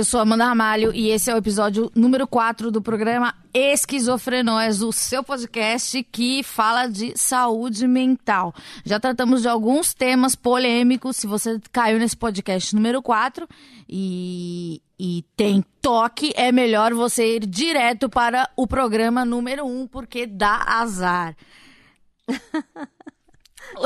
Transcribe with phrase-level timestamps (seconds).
[0.00, 4.92] eu sou Amanda Ramalho e esse é o episódio número 4 do programa Esquizofrenóis, o
[4.92, 8.54] seu podcast que fala de saúde mental.
[8.82, 13.46] Já tratamos de alguns temas polêmicos, se você caiu nesse podcast número 4
[13.86, 20.26] e, e tem toque, é melhor você ir direto para o programa número 1, porque
[20.26, 21.36] dá azar.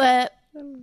[0.01, 0.33] É,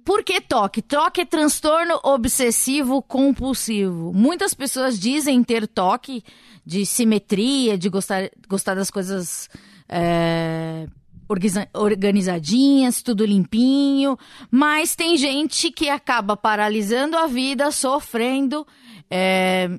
[0.03, 0.81] por que toque?
[0.81, 4.11] Toque é transtorno obsessivo compulsivo.
[4.13, 6.23] Muitas pessoas dizem ter toque
[6.65, 9.49] de simetria, de gostar, gostar das coisas
[9.87, 10.87] é,
[11.27, 14.17] organiza- organizadinhas, tudo limpinho,
[14.49, 18.67] mas tem gente que acaba paralisando a vida, sofrendo,
[19.09, 19.69] é,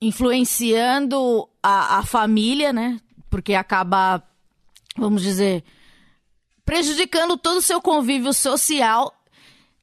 [0.00, 3.00] influenciando a, a família, né?
[3.30, 4.22] Porque acaba,
[4.96, 5.64] vamos dizer,
[6.64, 9.12] prejudicando todo o seu convívio social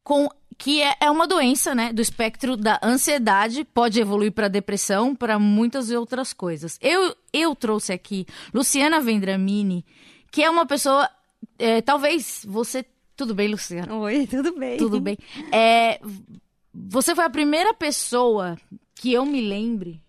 [0.03, 5.15] com que é, é uma doença, né, do espectro da ansiedade, pode evoluir para depressão,
[5.15, 6.77] para muitas outras coisas.
[6.79, 9.83] Eu eu trouxe aqui Luciana Vendramini,
[10.29, 11.09] que é uma pessoa,
[11.57, 12.85] é, talvez você,
[13.15, 13.91] tudo bem, Luciana?
[13.95, 14.77] Oi, tudo bem?
[14.77, 15.17] Tudo bem.
[15.51, 15.99] É,
[16.71, 18.55] você foi a primeira pessoa
[18.93, 19.99] que eu me lembre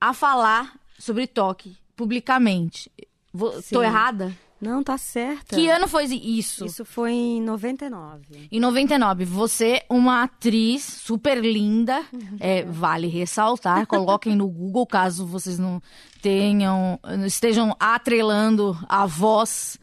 [0.00, 2.90] a falar sobre toque publicamente.
[3.32, 4.34] Vou, tô errada?
[4.62, 5.56] Não, tá certa.
[5.56, 6.64] Que ano foi isso?
[6.64, 8.48] Isso foi em 99.
[8.52, 12.00] Em 99, você, uma atriz super linda,
[12.38, 15.82] é, vale ressaltar, coloquem no Google caso vocês não
[16.22, 16.96] tenham,
[17.26, 19.78] estejam atrelando a voz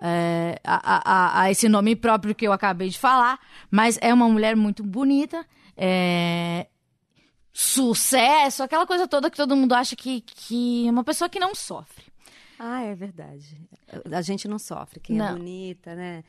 [0.00, 0.80] é, a,
[1.38, 3.38] a- a esse nome próprio que eu acabei de falar,
[3.70, 5.46] mas é uma mulher muito bonita,
[5.76, 6.66] é,
[7.52, 11.54] sucesso, aquela coisa toda que todo mundo acha que, que é uma pessoa que não
[11.54, 12.05] sofre.
[12.58, 13.60] Ah, é verdade.
[14.10, 15.26] A gente não sofre, quem Não.
[15.28, 16.24] é bonita, né?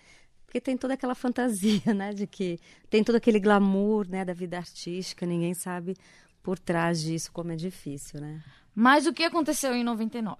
[0.45, 2.13] Porque tem toda aquela fantasia, né?
[2.13, 4.23] De que tem todo aquele glamour, né?
[4.23, 5.25] Da vida artística.
[5.25, 5.95] Ninguém sabe
[6.41, 8.41] por trás disso como é difícil, né?
[8.73, 10.37] Mas o que aconteceu em 99?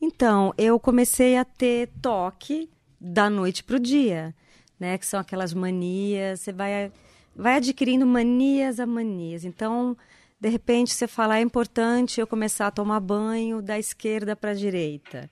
[0.00, 4.34] Então, eu comecei a ter toque da noite pro dia,
[4.78, 4.96] né?
[4.98, 6.90] Que são aquelas manias, você vai,
[7.36, 9.44] vai adquirindo manias a manias.
[9.44, 9.96] Então,
[10.40, 14.54] de repente, você fala, é importante eu começar a tomar banho da esquerda para a
[14.54, 15.30] direita.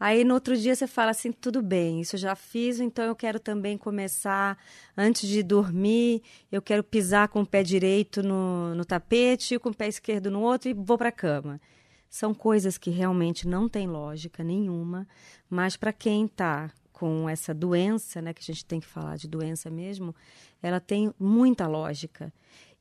[0.00, 3.14] Aí, no outro dia, você fala assim, tudo bem, isso eu já fiz, então eu
[3.14, 4.58] quero também começar,
[4.96, 9.74] antes de dormir, eu quero pisar com o pé direito no, no tapete com o
[9.74, 11.60] pé esquerdo no outro e vou para a cama.
[12.08, 15.06] São coisas que realmente não têm lógica nenhuma,
[15.50, 19.28] mas para quem está com essa doença, né, que a gente tem que falar de
[19.28, 20.14] doença mesmo,
[20.62, 22.32] ela tem muita lógica.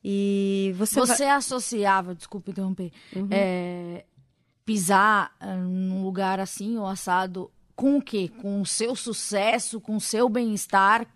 [0.08, 2.92] E você, vai- Você associava, desculpa interromper,
[3.32, 4.06] é,
[4.64, 8.30] pisar ah, num lugar assim, ou assado, com o quê?
[8.40, 11.08] Com o seu sucesso, com o seu bem-estar?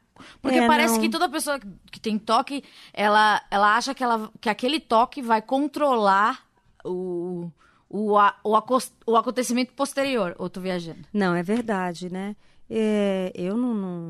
[0.41, 1.01] Porque É, parece não.
[1.01, 1.59] que toda pessoa
[1.91, 6.43] que tem toque, ela, ela acha que, ela, que aquele toque vai controlar
[6.83, 7.51] o,
[7.87, 10.35] o, a- o, acos- o acontecimento posterior.
[10.39, 11.05] Ou tô viajando?
[11.13, 12.35] Não, é verdade, né?
[12.69, 14.08] É, eu não, não,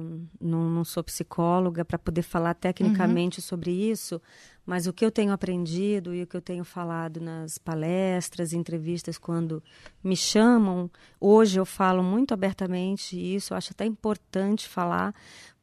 [0.79, 4.22] não, sou psicóloga para poder falar tecnicamente sobre isso,
[4.66, 9.18] mas o que eu tenho aprendido e o que eu tenho falado nas palestras, entrevistas,
[9.18, 9.62] quando
[10.03, 10.89] me chamam,
[11.19, 15.13] hoje eu falo muito abertamente isso, eu acho até importante falar,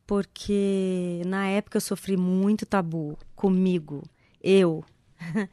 [0.06, 4.02] porque na época eu sofri muito tabu comigo,
[4.40, 4.84] eu,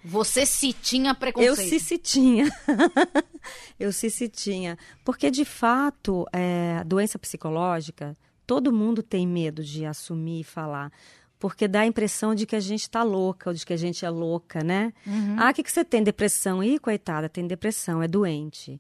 [0.04, 1.70] Você se tinha eu preconceito.
[1.70, 2.46] se se tinha.
[3.80, 4.78] eu se se tinha.
[5.06, 8.16] Porque, de fato, é, a doença psicológica,
[8.46, 10.92] todo mundo tem medo de assumir e falar.
[11.40, 14.06] Porque dá a impressão de que a gente está louca, ou de que a gente
[14.06, 14.94] é louca, né?
[15.38, 16.02] Ah, o que, que você tem?
[16.02, 16.64] Depressão?
[16.64, 18.80] Ih, coitada, tem depressão, é doente.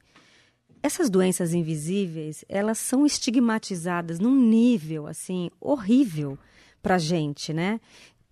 [0.81, 6.37] Essas doenças invisíveis, elas são estigmatizadas num nível, assim, horrível
[6.81, 7.79] pra gente, né?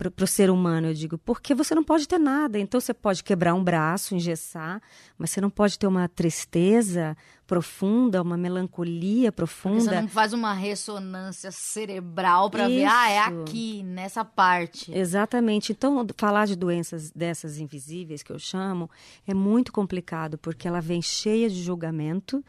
[0.01, 2.57] Pro, pro ser humano, eu digo, porque você não pode ter nada.
[2.57, 4.81] Então, você pode quebrar um braço, engessar,
[5.15, 7.15] mas você não pode ter uma tristeza
[7.45, 10.01] profunda, uma melancolia Porque você profunda.
[10.01, 14.91] não faz uma ressonância cerebral pra ver, ah, é aqui, nessa parte.
[14.91, 15.71] Exatamente.
[15.71, 18.89] Então, falar de doenças dessas invisíveis que eu chamo
[19.27, 22.43] é muito complicado, porque ela vem cheia de julgamento.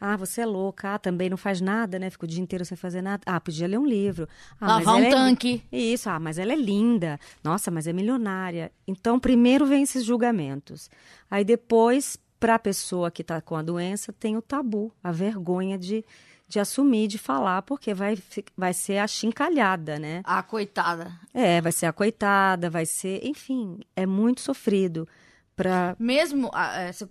[0.00, 0.94] Ah, você é louca.
[0.94, 2.10] Ah, também não faz nada, né?
[2.10, 3.22] Fica o dia inteiro sem fazer nada.
[3.26, 4.28] Ah, podia ler um livro.
[4.60, 5.62] Ah, mas Lavar um ela é- tanque.
[5.72, 6.10] Isso.
[6.10, 7.18] Ah, mas ela é linda.
[7.42, 8.70] Nossa, mas é milionária.
[8.86, 10.90] Então, primeiro vem esses julgamentos.
[11.30, 15.78] Aí depois, para a pessoa que está com a doença, tem o tabu, a vergonha
[15.78, 16.04] de,
[16.46, 18.18] de assumir, de falar, porque vai,
[18.56, 20.20] vai ser achincalhada, né?
[20.24, 21.10] A coitada.
[21.32, 25.08] É, vai ser a coitada, vai ser, enfim, é muito sofrido
[25.56, 27.08] para Mesmo ah, é, se-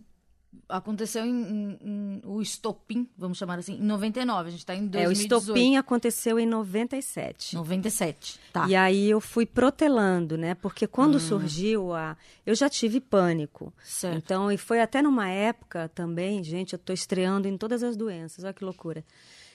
[0.69, 4.47] aconteceu em, em- em- o estopim, vamos chamar assim, em 99.
[4.47, 5.41] A gente tá em É, o 2018.
[5.41, 7.55] estopim aconteceu em 97.
[7.55, 8.39] 97.
[8.51, 8.67] Tá.
[8.67, 10.55] E aí eu fui protelando, né?
[10.55, 11.19] Porque quando Hum.
[11.19, 12.15] surgiu a.
[12.45, 13.73] Eu já tive pânico.
[13.83, 14.17] Certo.
[14.17, 18.43] Então, e foi até numa época também, gente, eu tô estreando em todas as doenças,
[18.43, 19.03] olha que loucura.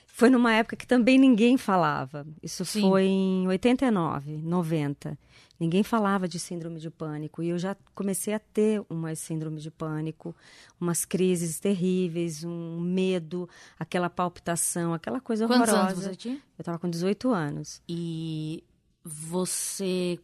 [0.06, 2.26] Foi numa época que também ninguém falava.
[2.42, 2.80] Isso Sim.
[2.80, 5.16] foi em 89, 90.
[5.58, 7.42] Ninguém falava de síndrome de pânico.
[7.42, 10.34] E eu já comecei a ter uma síndrome de pânico,
[10.80, 15.92] umas crises terríveis, um medo, aquela palpitação, aquela coisa Quantos horrorosa.
[15.92, 16.34] anos você tinha?
[16.36, 17.82] Eu estava com 18 anos.
[17.88, 18.62] E
[19.02, 20.18] você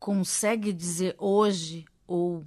[0.00, 2.44] consegue dizer hoje, ou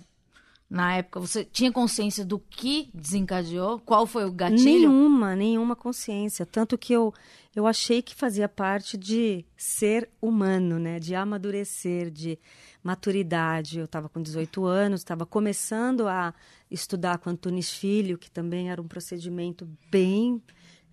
[0.73, 3.79] na época, você tinha consciência do que desencadeou?
[3.81, 4.63] Qual foi o gatilho?
[4.63, 6.47] Nenhuma, nenhuma consciência.
[6.47, 7.13] Tanto que eu,
[7.55, 10.99] eu achei que fazia parte de ser humano, né?
[10.99, 12.39] De amadurecer, de
[12.83, 13.77] maturidade.
[13.77, 16.33] Eu estava com 18 anos, estava começando a
[16.71, 20.41] estudar com Antunes Filho, que também era um procedimento bem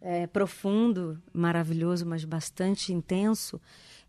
[0.02, 3.58] eh, profundo, maravilhoso, mas bastante intenso.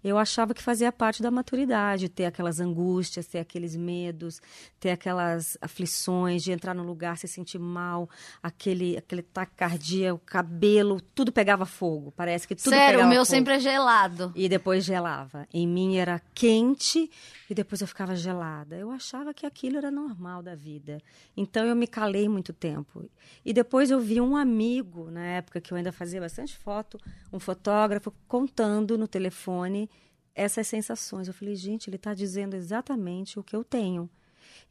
[0.03, 4.41] Eu achava que fazia parte da maturidade, ter aquelas angústias, ter aqueles medos,
[4.79, 8.09] ter aquelas aflições de entrar num lugar, se sentir mal,
[8.41, 12.11] aquele, aquele taquicardia, o cabelo, tudo pegava fogo.
[12.15, 13.35] Parece que tudo Sério, o pegava meu fogo.
[13.35, 14.31] sempre é gelado.
[14.35, 15.47] E depois gelava.
[15.53, 17.09] Em mim era quente
[17.51, 18.77] e depois eu ficava gelada.
[18.77, 21.01] Eu achava que aquilo era normal da vida.
[21.35, 23.09] Então eu me calei muito tempo.
[23.43, 26.97] E depois eu vi um amigo, na época que eu ainda fazia bastante foto,
[27.31, 29.89] um fotógrafo, contando no telefone
[30.33, 31.27] essas sensações.
[31.27, 34.09] Eu falei, gente, ele está dizendo exatamente o que eu tenho.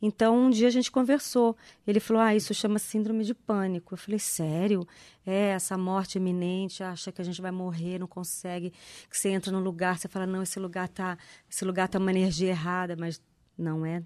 [0.02, 1.56] Então, um dia a gente conversou.
[1.86, 3.94] Ele falou: Ah, isso chama síndrome de pânico.
[3.94, 4.86] Eu falei: Sério?
[5.26, 8.70] É, essa morte iminente, acha que a gente vai morrer, não consegue.
[9.08, 11.18] Que você entra num lugar, você fala: Não, esse lugar tá,
[11.50, 13.20] esse lugar tá uma energia errada, mas
[13.58, 14.02] não é.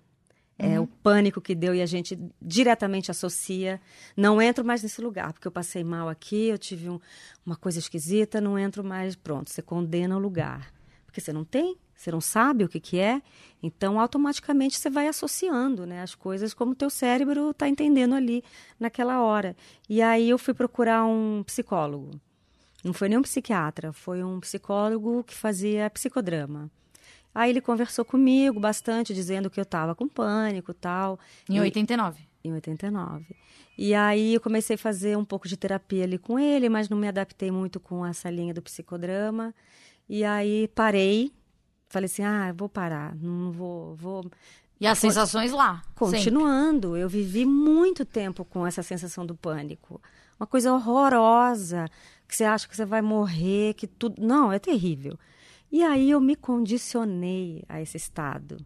[0.57, 3.81] É o pânico que deu e a gente diretamente associa.
[4.17, 7.01] Não entro mais nesse lugar, porque eu passei mal aqui, eu tive um-
[7.45, 9.17] uma coisa esquisita, não entro mais.
[9.17, 10.73] Pronto, você condena o lugar.
[11.07, 13.23] Porque você não tem, você não sabe o que, que é,
[13.63, 18.43] então automaticamente você vai associando né, as coisas como o teu cérebro está entendendo ali
[18.79, 19.57] naquela hora.
[19.89, 22.11] E aí eu fui procurar um psicólogo.
[22.83, 26.71] Não foi nem um psiquiatra, foi um psicólogo que fazia psicodrama.
[27.35, 31.19] Aí ele conversou comigo bastante, dizendo que eu estava com pânico e tal.
[31.49, 32.23] Em E- 89.
[32.45, 33.25] em 89.
[33.77, 36.97] E aí eu comecei a fazer um pouco de terapia ali com ele, mas não
[36.99, 39.53] me adaptei muito com essa linha do psicodrama.
[40.09, 41.33] E aí parei,
[41.95, 44.31] falei assim: "Ah, eu vou parar, não vou, vou
[44.81, 45.77] E as sensações lá.
[45.77, 45.95] sempre.
[45.95, 46.97] continuando.
[46.97, 50.01] Eu vivi muito tempo com essa sensação do pânico.
[50.39, 51.87] Uma coisa horrorosa,
[52.29, 55.17] que você acha que você vai morrer, que tudo, não, é terrível.
[55.71, 58.57] E aí eu me condicionei a esse estado.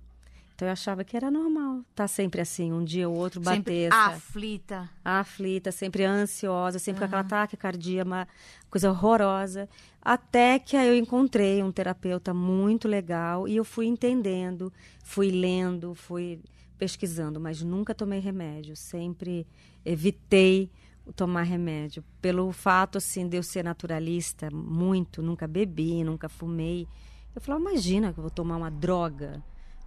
[0.59, 4.91] Então eu achava que era normal, tá sempre assim, um dia ou outro bater, aflita.
[5.05, 8.27] aflita, sempre ansiosa, sempre com aquela taquicardia, uma
[8.69, 9.69] coisa horrorosa.
[10.03, 14.73] Até que aí eu encontrei um terapeuta muito legal e eu fui entendendo,
[15.05, 16.41] fui lendo, fui
[16.77, 19.47] pesquisando, mas nunca tomei remédio, sempre
[19.85, 20.73] evitei
[21.15, 22.03] tomar remédio.
[22.21, 26.89] Pelo fato, assim, de eu ser naturalista, muito, nunca bebi, nunca fumei.
[27.33, 29.41] Eu falava, imagina que eu vou tomar uma droga.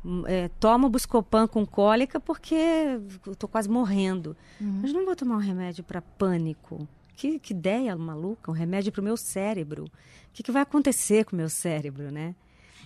[0.03, 2.55] Hum, É, tomo Buscopan com cólica porque
[3.27, 4.35] eu tô quase morrendo.
[4.59, 6.87] Mas não vou tomar um remédio para pânico.
[7.15, 9.83] Que, que ideia maluca, um remédio para o meu cérebro.
[9.85, 9.89] O
[10.33, 12.33] que, que vai acontecer com o meu cérebro, né?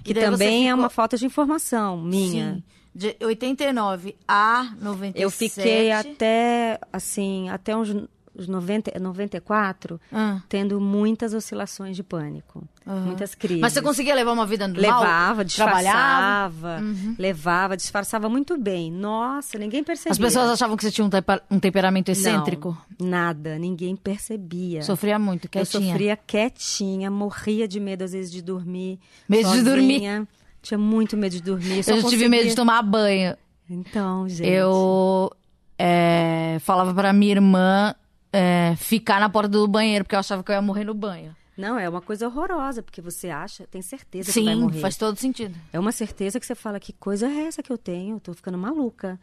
[0.04, 2.56] Que também é ficou- uma falta de informação minha.
[2.56, 2.64] Sim.
[2.94, 5.22] De 89 a 97.
[5.22, 7.90] Eu fiquei até, assim, até uns,
[8.38, 12.64] uns 90, 94, Ah, tendo muitas oscilações de pânico.
[12.86, 13.62] Muitas crises.
[13.62, 15.00] Mas você conseguia levar uma vida normal?
[15.02, 16.82] Levava, Trabalhava?
[16.82, 17.16] disfarçava.
[17.18, 18.92] Levava, disfarçava muito bem.
[18.92, 20.12] Nossa, ninguém percebia.
[20.12, 21.10] As pessoas achavam que você tinha um,
[21.56, 22.78] um temperamento excêntrico?
[23.00, 24.84] Não, nada, ninguém percebia.
[24.84, 25.90] Sofria muito, Eu quietinha.
[25.92, 29.00] sofria quietinha, morria de medo às vezes de dormir.
[29.28, 30.28] Medo de sozinha.
[30.62, 31.84] Tinha muito medo de dormir.
[31.84, 33.36] só Eu já tive conseguia- medo de tomar banho.
[33.70, 34.48] Então, gente.
[34.48, 35.32] Eu
[35.78, 37.96] é, falava pra minha irmã
[38.36, 41.34] é, ficar na porta do banheiro, porque eu achava que eu ia morrer no banho.
[41.58, 44.80] Não, é uma coisa horrorosa, porque você acha, tem certeza que vai Sim, morrer.
[44.82, 45.58] faz todo sentido.
[45.72, 48.18] É uma certeza que você fala, que coisa é essa que eu tenho?
[48.18, 49.18] Eu tô ficando maluca.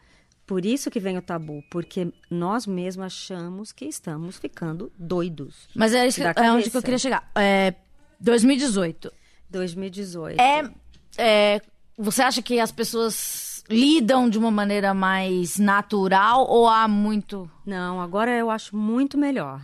[0.47, 5.69] Por isso que vem o tabu, porque nós mesmos achamos que estamos ficando doidos.
[5.75, 7.31] Mas é, isso que, é onde que eu queria chegar.
[7.35, 7.75] É,
[8.19, 9.13] 2018.
[9.49, 10.41] 2018.
[10.41, 10.73] É,
[11.17, 11.61] é,
[11.95, 17.49] você acha que as pessoas lidam de uma maneira mais natural ou há muito.
[17.65, 19.61] Não, agora eu acho muito melhor.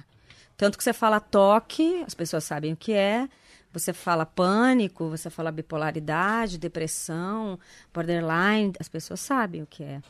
[0.56, 3.28] Tanto que você fala toque, as pessoas sabem o que é.
[3.72, 7.60] Você fala pânico, você fala bipolaridade, depressão,
[7.94, 10.02] borderline, as pessoas sabem o que é.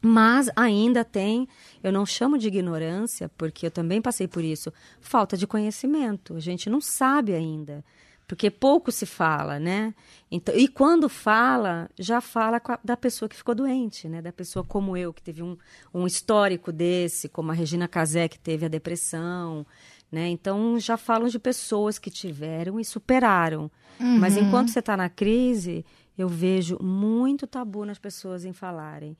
[0.00, 1.48] Mas ainda tem,
[1.82, 6.36] eu não chamo de ignorância, porque eu também passei por isso, falta de conhecimento.
[6.36, 7.82] A gente não sabe ainda,
[8.26, 9.94] porque pouco se fala, né?
[10.30, 14.22] Então, e quando fala, já fala a, da pessoa que ficou doente, né?
[14.22, 15.56] Da pessoa como eu, que teve um,
[15.92, 19.66] um histórico desse, como a Regina Casé, que teve a depressão,
[20.10, 20.28] né?
[20.28, 23.70] Então já falam de pessoas que tiveram e superaram.
[24.00, 24.18] Uhum.
[24.18, 25.84] Mas enquanto você está na crise,
[26.16, 29.16] eu vejo muito tabu nas pessoas em falarem.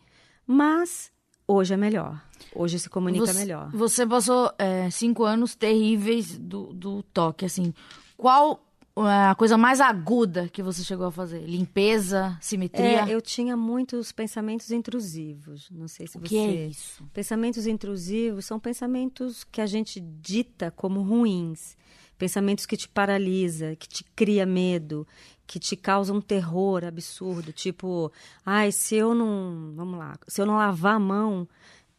[0.46, 1.12] Mas
[1.46, 2.22] hoje é melhor.
[2.54, 3.70] Hoje se comunica você, melhor.
[3.72, 7.74] Você passou é, cinco anos terríveis do, do toque, assim.
[8.16, 8.64] Qual
[8.96, 11.40] a coisa mais aguda que você chegou a fazer?
[11.40, 13.06] Limpeza, simetria?
[13.06, 15.68] É, eu tinha muitos pensamentos intrusivos.
[15.70, 16.28] Não sei se o você.
[16.28, 17.04] que é isso?
[17.12, 21.76] Pensamentos intrusivos são pensamentos que a gente dita como ruins.
[22.16, 25.04] Pensamentos que te paralisa, que te cria medo,
[25.46, 28.12] que te causam um terror absurdo, tipo,
[28.46, 31.48] ai, se eu não, vamos lá, se eu não lavar a mão,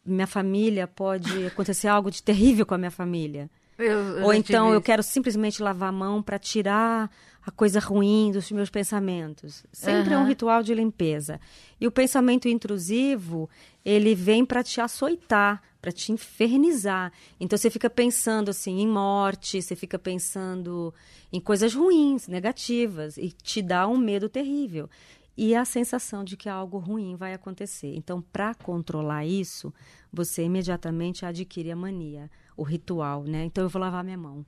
[0.04, 3.50] minha família pode acontecer algo de terrível com a minha família.
[3.78, 7.10] Eu, eu Ou então eu quero simplesmente lavar a mão para tirar
[7.46, 9.64] a coisa ruim dos meus pensamentos.
[9.72, 10.20] Sempre uhum.
[10.20, 11.40] é um ritual de limpeza.
[11.80, 13.48] E o pensamento intrusivo,
[13.84, 17.12] ele vem para te açoitar, para te infernizar.
[17.38, 20.92] Então você fica pensando assim em morte, você fica pensando
[21.32, 24.90] em coisas ruins, negativas e te dá um medo terrível.
[25.36, 27.94] E a sensação de que algo ruim vai acontecer.
[27.94, 29.72] Então, para controlar isso,
[30.10, 33.44] você imediatamente adquire a mania, o ritual, né?
[33.44, 34.44] Então eu vou lavar minha mão.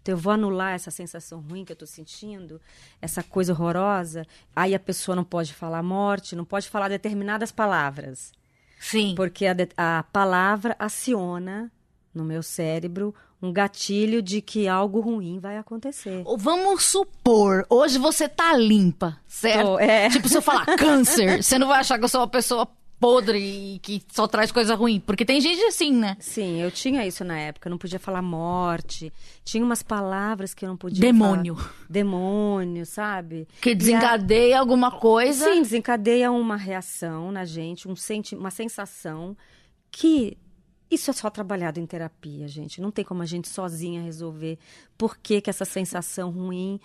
[0.00, 2.60] Então eu vou anular essa sensação ruim que eu estou sentindo,
[3.00, 4.26] essa coisa horrorosa.
[4.54, 8.32] Aí a pessoa não pode falar morte, não pode falar determinadas palavras.
[8.80, 9.14] Sim.
[9.16, 11.70] Porque a, a palavra aciona
[12.12, 16.22] no meu cérebro um gatilho de que algo ruim vai acontecer.
[16.38, 19.66] Vamos supor, hoje você tá limpa, certo?
[19.66, 20.08] Tô, é.
[20.08, 22.68] Tipo, se eu falar câncer, você não vai achar que eu sou uma pessoa
[23.02, 25.00] podre e que só traz coisa ruim.
[25.00, 26.16] Porque tem gente assim, né?
[26.20, 27.68] Sim, eu tinha isso na época.
[27.68, 29.12] Eu não podia falar morte.
[29.44, 31.56] Tinha umas palavras que eu não podia Demônio.
[31.56, 31.74] falar.
[31.90, 33.48] Demônio, sabe?
[33.60, 34.60] Que desencadeia a...
[34.60, 35.52] alguma coisa.
[35.52, 38.36] Sim, desencadeia uma reação na gente, um senti...
[38.36, 39.36] uma sensação
[39.90, 40.38] que
[40.88, 42.80] isso é só trabalhado em terapia, gente.
[42.80, 44.58] Não tem como a gente sozinha resolver
[44.96, 46.78] por que, que essa sensação ruim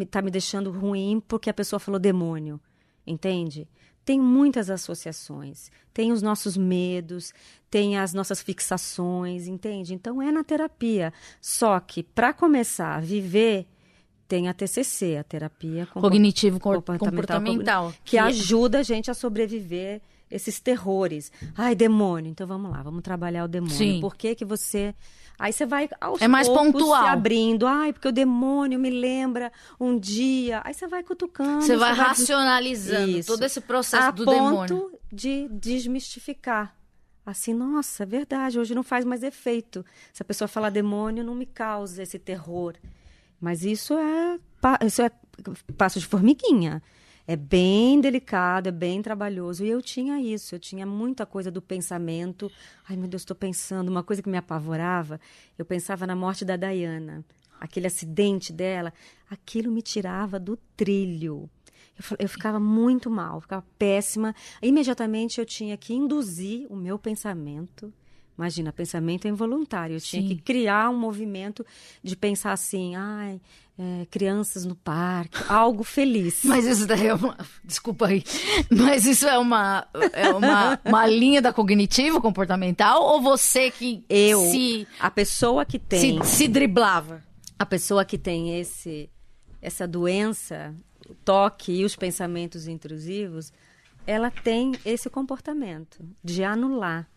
[0.00, 2.60] está me deixando ruim porque a pessoa falou demônio.
[3.04, 3.66] Entende?
[4.08, 5.70] Tem muitas associações.
[5.92, 7.34] Tem os nossos medos,
[7.70, 9.92] tem as nossas fixações, entende?
[9.92, 11.12] Então é na terapia.
[11.42, 13.66] Só que para começar a viver,
[14.26, 20.00] tem a TCC, a terapia cognitivo comportamental, comportamental que, que ajuda a gente a sobreviver
[20.30, 21.30] esses terrores.
[21.54, 22.30] Ai, demônio.
[22.30, 23.76] Então vamos lá, vamos trabalhar o demônio.
[23.76, 24.00] Sim.
[24.00, 24.94] Por que que você
[25.38, 27.04] Aí você vai aos é mais pontual.
[27.04, 27.66] se abrindo.
[27.66, 30.60] Ai, porque o demônio me lembra um dia.
[30.64, 31.62] Aí você vai cutucando.
[31.62, 34.98] Você vai, vai racionalizando todo esse processo a do ponto demônio.
[35.12, 36.74] de desmistificar.
[37.24, 39.84] Assim, nossa, é verdade, hoje não faz mais efeito.
[40.12, 42.74] Se a pessoa falar demônio, não me causa esse terror.
[43.40, 44.38] Mas isso é,
[44.84, 45.10] isso é
[45.76, 46.82] passo de formiguinha.
[47.30, 49.62] É bem delicado, é bem trabalhoso.
[49.62, 52.50] E eu tinha isso, eu tinha muita coisa do pensamento.
[52.88, 53.90] Ai, meu Deus, estou pensando.
[53.90, 55.20] Uma coisa que me apavorava,
[55.58, 57.22] eu pensava na morte da Diana.
[57.60, 58.94] Aquele acidente dela,
[59.28, 61.50] aquilo me tirava do trilho.
[61.98, 64.34] Eu, eu ficava muito mal, ficava péssima.
[64.62, 67.92] Imediatamente eu tinha que induzir o meu pensamento
[68.38, 69.96] Imagina, pensamento é involuntário.
[69.96, 70.28] Eu tinha Sim.
[70.28, 71.66] que criar um movimento
[72.00, 73.40] de pensar assim, ai,
[73.76, 76.42] é, crianças no parque, algo feliz.
[76.44, 77.36] Mas isso daí é uma.
[77.64, 78.22] Desculpa aí.
[78.70, 84.40] Mas isso é uma, é uma, uma linha da cognitivo comportamental ou você que eu,
[84.52, 84.86] se.
[85.00, 86.22] A pessoa que tem.
[86.22, 87.24] Se, se driblava.
[87.58, 89.10] A pessoa que tem esse,
[89.60, 90.72] essa doença,
[91.08, 93.52] o toque e os pensamentos intrusivos,
[94.06, 97.08] ela tem esse comportamento de anular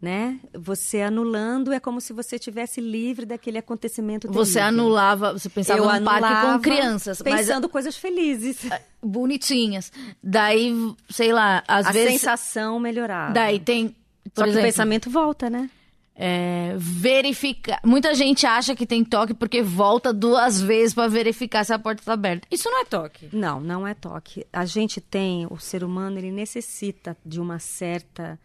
[0.00, 0.38] né?
[0.52, 4.44] Você anulando é como se você tivesse livre daquele acontecimento terrível.
[4.44, 8.58] Você anulava, você pensava Eu no parque com crianças, pensando mas, coisas felizes,
[9.02, 9.90] bonitinhas.
[10.22, 10.74] Daí,
[11.08, 13.32] sei lá, às a vezes a sensação melhorava.
[13.32, 13.94] Daí tem, por
[14.34, 15.70] Só exemplo, que o pensamento volta, né?
[16.18, 17.78] É, verificar.
[17.84, 22.00] Muita gente acha que tem toque porque volta duas vezes para verificar se a porta
[22.00, 22.46] está aberta.
[22.50, 23.28] Isso não é toque.
[23.32, 24.46] Não, não é toque.
[24.50, 28.38] A gente tem, o ser humano, ele necessita de uma certa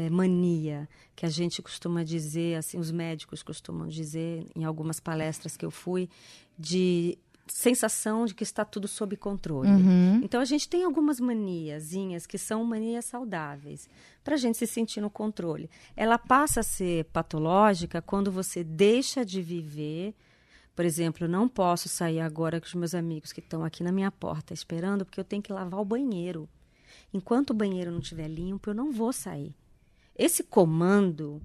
[0.00, 5.56] é, mania, que a gente costuma dizer, assim, os médicos costumam dizer em algumas palestras
[5.56, 6.08] que eu fui,
[6.58, 9.68] de sensação de que está tudo sob controle.
[9.68, 10.20] Uhum.
[10.22, 13.88] Então a gente tem algumas maniazinhas que são manias saudáveis
[14.22, 15.68] para a gente se sentir no controle.
[15.96, 20.14] Ela passa a ser patológica quando você deixa de viver.
[20.76, 24.12] Por exemplo, não posso sair agora com os meus amigos que estão aqui na minha
[24.12, 26.48] porta esperando porque eu tenho que lavar o banheiro.
[27.12, 29.54] Enquanto o banheiro não estiver limpo, eu não vou sair.
[30.20, 31.40] Esse comando,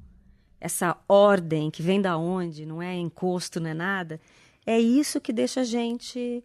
[0.60, 4.20] essa ordem que vem da onde, não é encosto, não é nada,
[4.66, 6.44] é isso que deixa a gente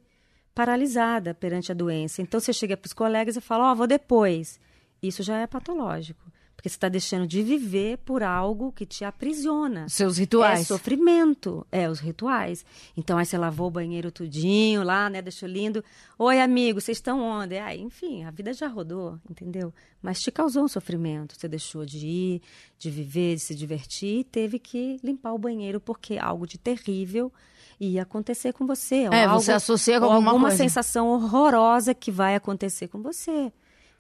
[0.55, 2.23] paralisada perante a doença.
[2.23, 4.61] Então você chega para os colegas e fala: Ó, oh, vou depois.
[5.03, 6.30] Isso já é patológico.
[6.61, 9.89] Porque você está deixando de viver por algo que te aprisiona.
[9.89, 10.61] Seus rituais.
[10.61, 11.67] É sofrimento.
[11.73, 12.67] É, os rituais.
[12.95, 15.23] Então, aí você lavou o banheiro tudinho lá, né?
[15.23, 15.83] Deixou lindo.
[16.19, 17.57] Oi, amigo, vocês estão onde?
[17.57, 19.73] Ah, enfim, a vida já rodou, entendeu?
[20.03, 21.35] Mas te causou um sofrimento.
[21.35, 22.43] Você deixou de ir,
[22.79, 27.33] de viver, de se divertir e teve que limpar o banheiro porque algo de terrível
[27.81, 29.09] ia acontecer com você.
[29.11, 33.51] É, algo, você associa com alguma, alguma sensação horrorosa que vai acontecer com você.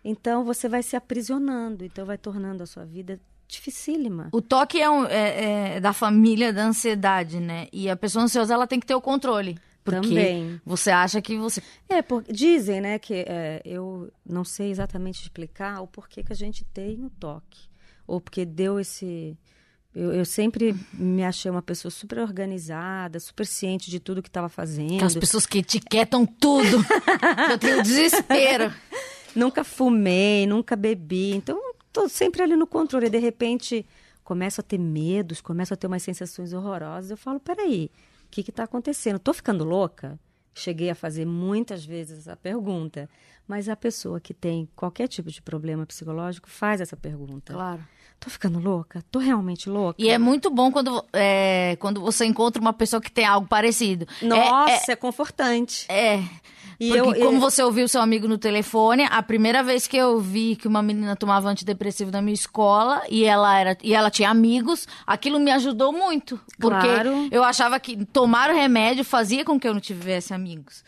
[0.04, 4.28] Então você vai se aprisionando, então vai tornando a sua vida dificílima.
[4.32, 7.66] O toque é, um, é, é da família da ansiedade, né?
[7.72, 9.58] E a pessoa ansiosa ela tem que ter o controle.
[9.82, 10.60] Porque Também.
[10.64, 11.62] você acha que você.
[11.88, 16.36] É, porque dizem, né, que é, eu não sei exatamente explicar o porquê que a
[16.36, 17.68] gente tem o toque.
[18.06, 19.36] Ou porque deu esse.
[19.92, 24.48] Eu, eu, sempre me achei uma pessoa super organizada, super ciente de tudo que estava
[24.48, 24.94] fazendo.
[24.94, 26.84] Aquelas pessoas que etiquetam tudo.
[27.50, 28.72] eu tenho desespero.
[29.34, 31.32] Nunca fumei, nunca bebi.
[31.32, 31.60] Então,
[31.92, 33.06] tô sempre ali no controle.
[33.06, 33.86] E, de repente,
[34.24, 37.10] começo a ter medos, começo a ter umas sensações horrorosas.
[37.10, 37.90] Eu falo, peraí,
[38.24, 39.18] o que está acontecendo?
[39.18, 40.18] Tô ficando louca?
[40.54, 43.08] Cheguei a fazer muitas vezes essa pergunta.
[43.46, 47.52] Mas a pessoa que tem qualquer tipo de problema psicológico faz essa pergunta.
[47.52, 47.82] Claro.
[48.20, 49.02] Tô ficando louca?
[49.10, 49.96] Tô realmente louca?
[49.98, 54.06] E é muito bom quando, é, quando você encontra uma pessoa que tem algo parecido.
[54.20, 55.86] Nossa, é, é, é confortante.
[55.88, 56.22] É.
[56.78, 57.40] E Porque eu, como eu...
[57.40, 61.16] você ouviu seu amigo no telefone, a primeira vez que eu vi que uma menina
[61.16, 65.92] tomava antidepressivo na minha escola e ela era e ela tinha amigos, aquilo me ajudou
[65.92, 66.40] muito.
[66.58, 67.28] Porque claro.
[67.30, 70.82] eu achava que tomar o remédio fazia com que eu não tivesse amigos.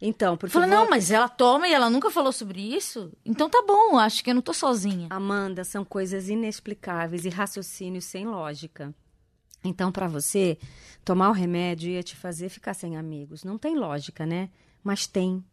[0.00, 0.52] Então, porque.
[0.52, 0.78] Falei, vou...
[0.78, 3.12] não, mas ela toma e ela nunca falou sobre isso.
[3.24, 5.08] Então tá bom, acho que eu não tô sozinha.
[5.10, 8.94] Amanda, são coisas inexplicáveis e raciocínios sem lógica.
[9.64, 10.58] Então, para você,
[11.04, 13.42] tomar o remédio ia te fazer ficar sem amigos.
[13.42, 14.50] Não tem lógica, né?
[14.82, 15.44] Mas tem.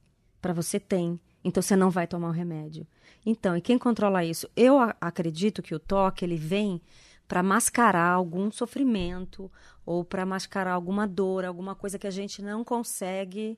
[0.42, 1.20] Para você tem.
[1.44, 2.88] Então você não vai tomar o remédio.
[3.26, 4.48] Então, e quem controla isso?
[4.56, 6.82] Eu acredito que o toque ele vem
[7.28, 9.52] para mascarar algum sofrimento
[9.86, 13.58] ou para mascarar alguma dor, alguma coisa que a gente não consegue,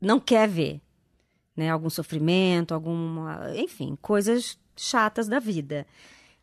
[0.00, 0.80] não quer ver,
[1.56, 1.70] né?
[1.70, 5.86] Algum sofrimento, alguma, enfim, coisas chatas da vida.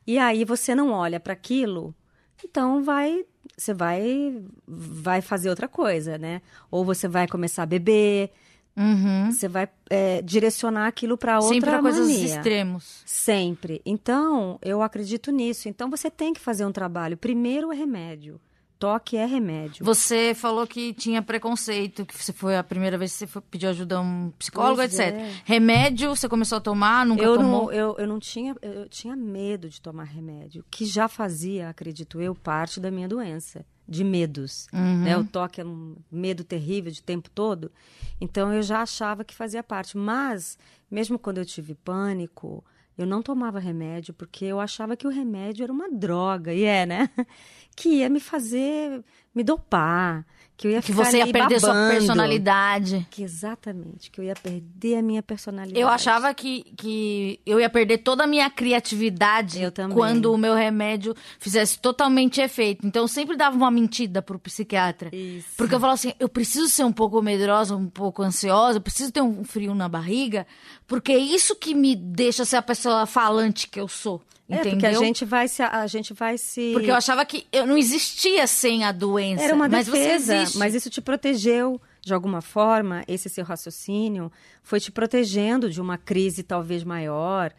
[0.06, 1.96] E aí você não olha para aquilo,
[2.44, 3.26] então vai,
[3.58, 6.42] você vai, vai fazer outra coisa, né?
[6.70, 8.32] Ou você vai começar a beber,
[8.78, 9.32] Uhum.
[9.32, 13.04] Você vai é, direcionar aquilo para outra Sempre pra coisas extremos.
[13.06, 13.82] Sempre.
[13.86, 15.70] Então, eu acredito nisso.
[15.70, 17.16] Então, você tem que fazer um trabalho.
[17.16, 18.40] Primeiro é remédio.
[18.78, 19.86] Toque é remédio.
[19.86, 23.70] Você falou que tinha preconceito, que você foi a primeira vez que você foi, pediu
[23.70, 25.14] ajuda a um psicólogo, Pois etc.
[25.14, 25.32] é.
[25.46, 27.66] Remédio, você começou a tomar, nunca Eu tomou?
[27.66, 32.20] não, eu, eu não tinha, eu tinha medo de tomar remédio, que já fazia, acredito
[32.20, 34.68] eu, parte da minha doença, de medos.
[34.74, 35.04] Uhum.
[35.04, 35.18] Né?
[35.18, 37.72] O toque é um medo terrível de tempo todo.
[38.20, 39.98] Então eu já achava que fazia parte.
[39.98, 40.58] Mas,
[40.92, 42.64] mesmo quando eu tive pânico,
[42.98, 46.86] eu não tomava remédio, porque eu achava que o remédio era uma droga, e é,
[46.86, 47.10] né?
[47.76, 49.04] Que ia me fazer
[49.34, 50.26] me dopar,
[50.58, 51.92] que eu ia Que você ia perder sua babando.
[51.92, 53.08] personalidade.
[53.12, 55.80] Que exatamente, que eu ia perder a minha personalidade.
[55.80, 59.60] Eu achava que, que eu ia perder toda a minha criatividade
[59.94, 62.86] quando o meu remédio fizesse totalmente efeito.
[62.86, 65.14] Então eu sempre dava uma mentira pro psiquiatra.
[65.14, 65.50] Isso.
[65.58, 69.12] Porque eu falava assim, eu preciso ser um pouco medrosa, um pouco ansiosa, eu preciso
[69.12, 70.48] ter um frio na barriga,
[70.88, 74.22] porque é isso que me deixa ser a pessoa falante que eu sou.
[74.48, 74.72] É, Entendeu?
[74.74, 77.76] porque a gente vai se a gente vai se Porque eu achava que eu não
[77.78, 79.44] existia sem a doença.
[79.44, 80.58] Era uma mas defesa, você existe.
[80.60, 84.32] mas isso te protegeu de alguma forma, esse seu raciocínio
[84.62, 87.52] foi te protegendo de uma crise talvez maior,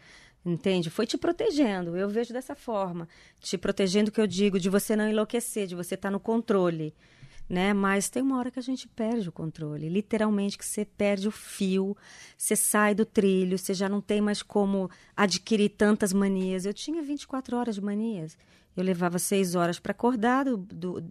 [0.45, 0.89] entende?
[0.89, 3.09] Foi te protegendo, eu vejo dessa forma.
[3.41, 6.95] Te protegendo, que eu digo, de você não enlouquecer, de você estar no controle.
[7.49, 7.73] Né?
[7.73, 11.31] Mas tem uma hora que a gente perde o controle, literalmente que você perde o
[11.31, 11.95] fio,
[12.37, 16.65] você sai do trilho, você já não tem mais como adquirir tantas manias.
[16.65, 18.37] Eu tinha 24 horas de manias.
[18.75, 21.03] Eu levava seis horas para acordar do, do-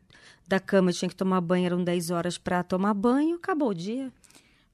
[0.47, 3.75] da cama, eu tinha que tomar banho, eram 10 horas para tomar banho, acabou o
[3.75, 4.13] dia.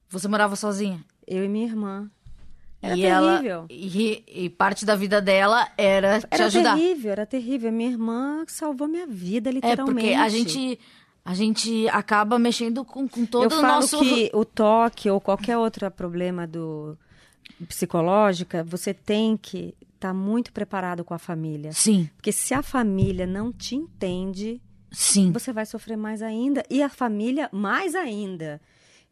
[0.09, 1.03] Você morava sozinha?
[1.25, 2.11] Eu e minha irmã.
[2.81, 3.51] Era e terrível.
[3.59, 6.75] ela e, e parte da vida dela era te Era ajudar.
[6.75, 7.71] terrível, era terrível.
[7.71, 9.93] Minha irmã salvou minha vida, É literalmente.
[10.09, 10.77] porque a gente
[11.25, 13.99] A gente acaba mexendo com, com todo Eu o falo nosso.
[13.99, 16.97] que o toque ou qualquer outro problema do
[17.67, 21.71] psicológica, você tem que estar muito preparado com a família.
[21.71, 25.31] Sim, Porque se a família não te entende, sim.
[25.31, 28.59] você vai sofrer mais ainda e a família mais ainda.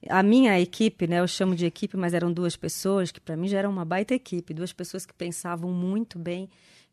[0.10, 3.47] A minha equipe, né, eu chamo de equipe, mas eram duas pessoas que para mim
[3.47, 6.50] já eram uma baita equipe, duas pessoas que pensavam muito bem,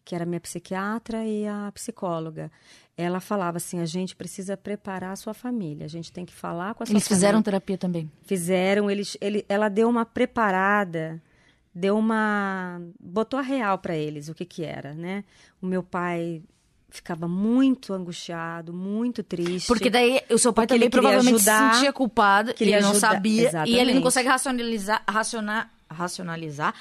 [0.08, 2.50] que era minha psiquiatra e a psicóloga.
[2.96, 6.72] Ela falava assim: a gente precisa preparar a sua família, a gente tem que falar
[6.74, 7.44] com a sua Eles fizeram família.
[7.44, 8.10] terapia também.
[8.22, 11.22] Fizeram, eles, ele, ela deu uma preparada,
[11.74, 12.80] deu uma.
[12.98, 15.24] botou a real para eles, o que que era, né?
[15.60, 16.42] O meu pai
[16.88, 19.66] ficava muito angustiado, muito triste.
[19.66, 23.08] Porque daí o seu pai também provavelmente ajudar, se sentia culpado, queria ele não ajudar-
[23.12, 24.02] sabia, e ele não Exatamente.
[24.02, 26.74] consegue racionalizar, racionar, racionalizar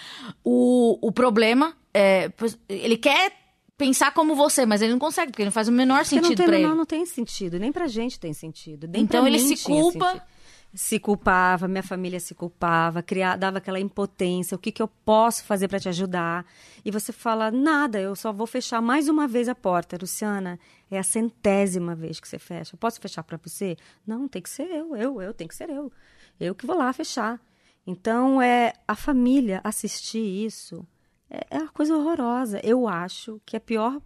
[0.43, 1.75] o, o problema.
[1.93, 2.31] é,
[2.69, 3.31] ele quer
[3.77, 6.45] pensar como você, mas ele não consegue, porque não faz o menor Porque sentido tem,
[6.47, 6.77] pra não, ele.
[6.77, 8.89] não tem sentido, nem pra gente tem sentido.
[8.93, 10.07] Então ele se culpa.
[10.11, 10.37] sentido.
[10.73, 15.43] Se culpava, minha família se culpava, criar, dava aquela impotência, o que, que eu posso
[15.45, 16.45] fazer para te ajudar?
[16.83, 19.97] E você fala, nada, eu só vou fechar mais uma vez a porta.
[19.99, 20.59] Luciana,
[20.91, 22.75] é a centésima vez que você fecha.
[22.75, 23.77] Eu posso fechar para você?
[24.05, 25.91] Não, tem que ser eu, eu, eu, tem que ser eu.
[26.39, 27.39] Eu que vou lá fechar.
[27.87, 30.85] Então, é a família assistir isso
[31.29, 32.59] é, é uma coisa horrorosa.
[32.63, 33.99] Eu acho que é pior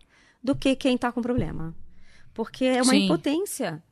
[0.43, 1.75] do que quem está com problema.
[2.33, 3.05] Porque é uma Sim.
[3.05, 3.83] impotência.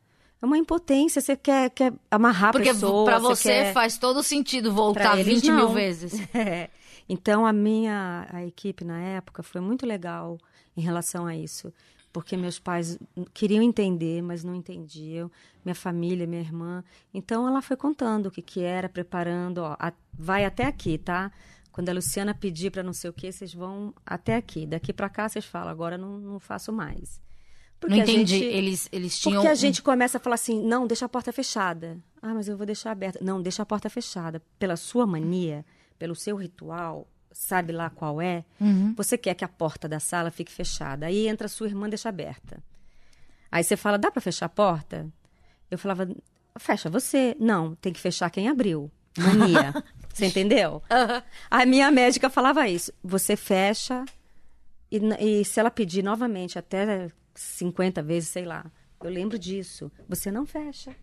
[0.41, 1.21] É uma impotência.
[1.21, 3.05] Você quer, quer amarrar Porque a pessoa.
[3.05, 3.73] pra você quer...
[3.73, 5.73] faz todo sentido voltar eles, 20 mil não.
[5.73, 6.13] vezes.
[6.33, 6.69] É.
[7.11, 10.37] Então, a minha a equipe na época foi muito legal
[10.77, 11.73] em relação a isso.
[12.11, 12.97] Porque meus pais
[13.33, 15.29] queriam entender, mas não entendiam.
[15.63, 16.83] Minha família, minha irmã.
[17.13, 19.59] Então, ela foi contando o que, que era, preparando.
[19.59, 21.31] Ó, a- vai até aqui, tá?
[21.71, 24.65] Quando a Luciana pedir para não sei o quê, vocês vão até aqui.
[24.65, 27.21] Daqui para cá, vocês falam, agora não, não faço mais.
[27.87, 28.39] não a entendi.
[28.39, 29.35] gente- Eles, eles tinham.
[29.41, 31.97] porque a gente começa a falar assim, não, deixa a porta fechada.
[32.21, 33.19] Ah, mas eu vou deixar aberta.
[33.23, 34.41] Não, deixa a porta fechada.
[34.57, 35.63] Pela sua mania,
[35.97, 37.07] pelo seu ritual,
[37.41, 38.93] sabe lá qual é, Uhum.
[38.95, 41.05] você quer que a porta da sala fique fechada.
[41.05, 42.61] Aí entra sua irmã, deixa aberta.
[43.49, 45.07] Aí você fala, dá para fechar a porta?
[45.71, 46.07] Eu falava,
[46.59, 47.35] fecha você.
[47.39, 48.91] Não, tem que fechar quem abriu.
[49.17, 49.73] Mania.
[50.13, 50.83] você entendeu?
[51.49, 52.91] A minha médica falava isso.
[53.01, 54.03] Você fecha
[54.91, 58.65] e, e se ela pedir novamente até 50 vezes, sei lá,
[59.01, 59.89] eu lembro disso.
[60.09, 60.93] Você não fecha.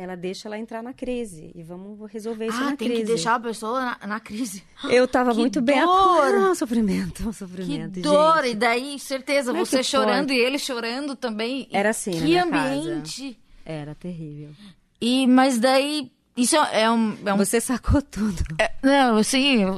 [0.00, 3.02] Ela deixa ela entrar na crise e vamos resolver isso Ah, na tem crise.
[3.02, 4.62] que deixar a pessoa na, na crise.
[4.88, 5.80] Eu tava Que muito bem.
[5.80, 6.34] dor!
[6.40, 8.00] Ah, um sofrimento, um Que sofrimento.
[8.00, 8.42] dor!
[8.44, 8.52] gente.
[8.52, 11.68] E daí, certeza, você que chorando e ele chorando também.
[11.70, 12.66] Era assim Que minha casa.
[12.80, 13.38] ambiente!
[13.64, 14.50] Era terrível.
[15.00, 17.16] E, mas daí, isso é, é um...
[17.26, 18.42] É um Você sacou tudo.
[18.58, 19.74] é- não, assim, eu,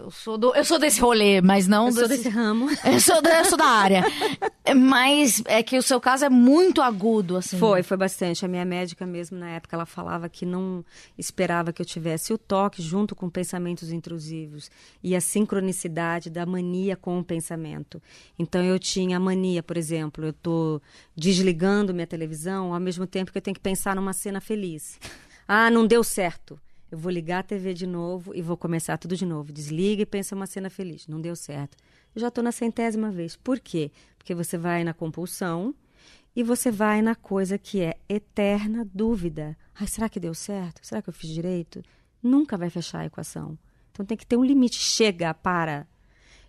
[0.00, 2.68] eu sou do, eu sou desse rolê, mas não Eu sou desse- desse ramo.
[2.84, 4.02] Eu sou, da- eu sou da área.
[4.74, 7.58] Mas é que o seu caso é muito agudo, assim.
[7.58, 8.44] Foi, foi bastante.
[8.44, 10.84] A minha médica mesmo, na época, ela falava que não
[11.18, 14.70] esperava que eu tivesse o toque junto com pensamentos intrusivos
[15.02, 18.02] e a sincronicidade da mania com o pensamento.
[18.38, 20.80] Então, eu tinha a mania, por exemplo, eu tô
[21.16, 24.98] desligando minha televisão ao mesmo tempo que eu tenho que pensar numa cena feliz.
[25.46, 26.60] Ah, não deu certo.
[26.90, 29.52] Eu vou ligar a TV de novo e vou começar tudo de novo.
[29.52, 31.06] Desliga e pensa uma cena feliz.
[31.06, 31.76] Não deu certo.
[32.14, 33.36] Eu já estou na centésima vez.
[33.36, 33.90] Por quê?
[34.16, 35.74] Porque você vai na compulsão
[36.34, 39.56] e você vai na coisa que é eterna dúvida.
[39.74, 40.80] Ai, será que deu certo?
[40.86, 41.82] Será que eu fiz direito?
[42.22, 43.58] Nunca vai fechar a equação.
[43.90, 44.78] Então tem que ter um limite.
[44.78, 45.86] Chega, para.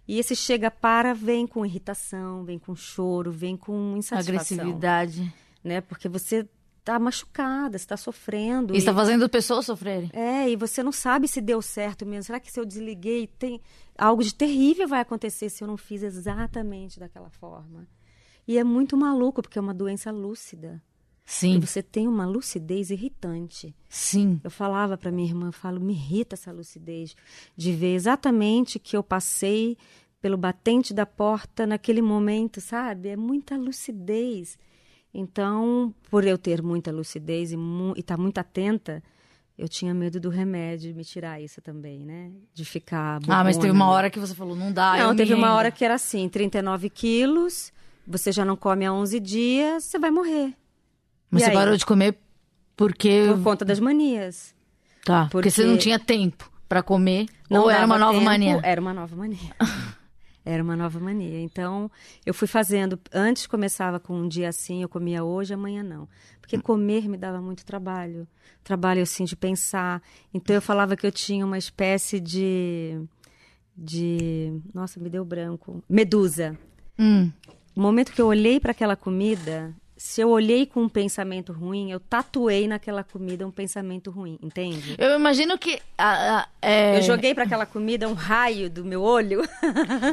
[0.08, 4.60] E esse chega, para vem com irritação, vem com choro, vem com insatisfação.
[4.60, 5.34] Agressividade.
[5.64, 5.82] Né?
[5.82, 6.48] Porque você
[6.92, 8.74] está machucada, você está sofrendo.
[8.74, 10.10] E- está fazendo pessoas sofrerem.
[10.14, 12.24] é, e você não sabe se deu certo mesmo.
[12.24, 13.62] Será que se eu desliguei, tem
[13.98, 17.88] algo de terrível vai acontecer se eu não fiz exatamente daquela forma?
[18.48, 20.82] E é muito maluco, porque é uma doença lúcida.
[21.26, 23.76] Sim, E você tem uma lucidez irritante.
[23.90, 24.40] sim.
[24.42, 27.14] Eu falava para minha irmã, eu falo, me irrita essa lucidez
[27.58, 29.78] de ver exatamente que eu passei
[30.22, 33.10] pelo batente da porta naquele momento, sabe?
[33.10, 34.58] É muita lucidez.
[35.14, 37.58] Então, por eu ter muita lucidez e
[37.98, 39.02] estar muito atenta,
[39.58, 42.32] eu tinha medo do remédio me tirar isso também, né?
[42.54, 43.20] De ficar.
[43.28, 43.84] Ah, mas teve bobona.
[43.86, 46.30] uma hora que você falou, não dá, eu Não, teve uma hora que era assim:
[46.30, 47.72] 39 quilos,
[48.06, 50.54] você já não come há 11 dias, você vai morrer.
[51.32, 51.58] Mas E você aí?
[51.58, 52.18] parou de comer
[52.76, 53.26] porque...
[53.28, 54.56] Por conta das manias.
[55.04, 55.32] Tá, porque...
[55.32, 57.26] porque- você não tinha tempo pra comer.
[57.50, 58.60] Não ou era uma nova tempo, mania.
[58.64, 59.56] Era uma nova mania.
[60.48, 61.42] Era uma nova mania.
[61.42, 61.92] Então,
[62.26, 63.00] eu fui fazendo.
[63.14, 66.08] Antes começava com um dia assim, eu comia hoje, amanhã não.
[66.40, 68.26] Porque comer me dava muito trabalho.
[68.64, 70.02] Trabalho assim de pensar.
[70.34, 73.00] Então, eu falava que eu tinha uma espécie de.
[73.76, 74.60] de.
[74.74, 75.84] Nossa, me deu branco.
[75.90, 76.58] Medusa.
[76.98, 77.32] Hum,
[77.76, 81.92] O momento que eu olhei para aquela comida, se eu olhei com um pensamento ruim,
[81.92, 84.96] eu tatuei naquela comida um pensamento ruim, entende?
[84.98, 85.80] Eu imagino que.
[85.98, 89.42] a- a- é, Eu joguei para aquela comida um raio do meu olho.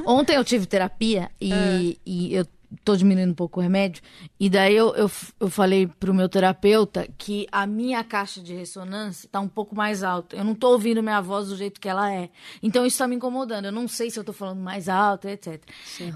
[0.07, 1.99] Ontem eu tive terapia e, Ah.
[2.07, 2.47] e eu
[2.85, 4.03] tô diminuindo um pouco o remédio.
[4.39, 5.11] E daí eu, eu,
[5.41, 10.03] eu falei pro meu terapeuta que a minha caixa de ressonância tá um pouco mais
[10.03, 10.37] alta.
[10.37, 12.31] Eu não tô ouvindo minha voz do jeito que ela é.
[12.63, 13.67] Então isso tá me incomodando.
[13.67, 15.63] Eu não sei se eu tô falando mais alto, etc.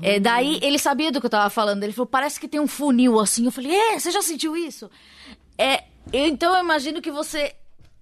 [0.02, 1.82] É, daí ele sabia do que eu tava falando.
[1.82, 3.44] Ele falou: parece que tem um funil assim.
[3.44, 4.90] Eu falei: é, você já sentiu isso?
[5.56, 7.54] É, então eu imagino que você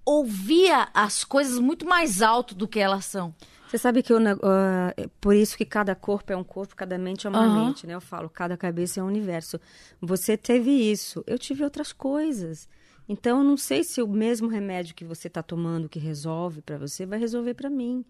[0.05, 3.35] ouvia as coisas muito mais alto do que elas são.
[3.67, 7.27] Você sabe que eu, é por isso que cada corpo é um corpo, cada mente
[7.27, 7.67] é uma Aham.
[7.67, 7.95] mente, né?
[7.95, 9.59] Eu falo, cada cabeça é um universo.
[9.99, 12.69] Você teve isso, eu tive outras coisas.
[13.09, 16.77] Então, eu não sei se o mesmo remédio que você está tomando que resolve para
[16.77, 18.05] você vai resolver para mim.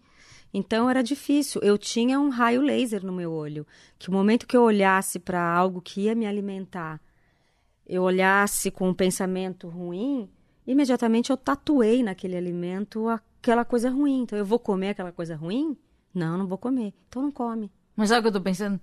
[0.54, 1.60] Então, era difícil.
[1.62, 3.66] Eu tinha um raio laser no meu olho,
[3.98, 7.00] que o momento que eu olhasse para algo que ia me alimentar,
[7.86, 10.28] eu olhasse com um pensamento ruim,
[10.66, 13.08] imediatamente eu tatuei naquele alimento
[13.40, 14.22] aquela coisa ruim.
[14.22, 15.76] Então, eu vou comer aquela coisa ruim?
[16.14, 16.94] Não, não vou comer.
[17.08, 17.70] Então, não come.
[17.96, 18.80] Mas sabe o que eu tô pensando?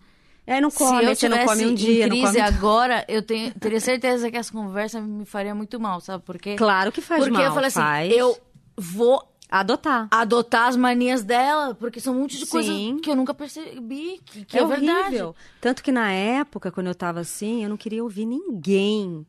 [0.48, 3.52] É, não come, Se eu você não come um dia, em crise agora, eu tenho,
[3.56, 6.56] teria certeza que essa conversa me faria muito mal, sabe por quê?
[6.56, 8.12] Claro que faz porque mal, eu falei assim, faz.
[8.14, 8.38] eu
[8.78, 10.08] vou Adotar.
[10.12, 14.46] adotar as manias dela, porque são um monte de coisas que eu nunca percebi, que,
[14.46, 15.00] que é, é, verdade.
[15.08, 15.36] horrível.
[15.60, 19.26] Tanto que na época, quando eu tava assim, eu não queria ouvir ninguém.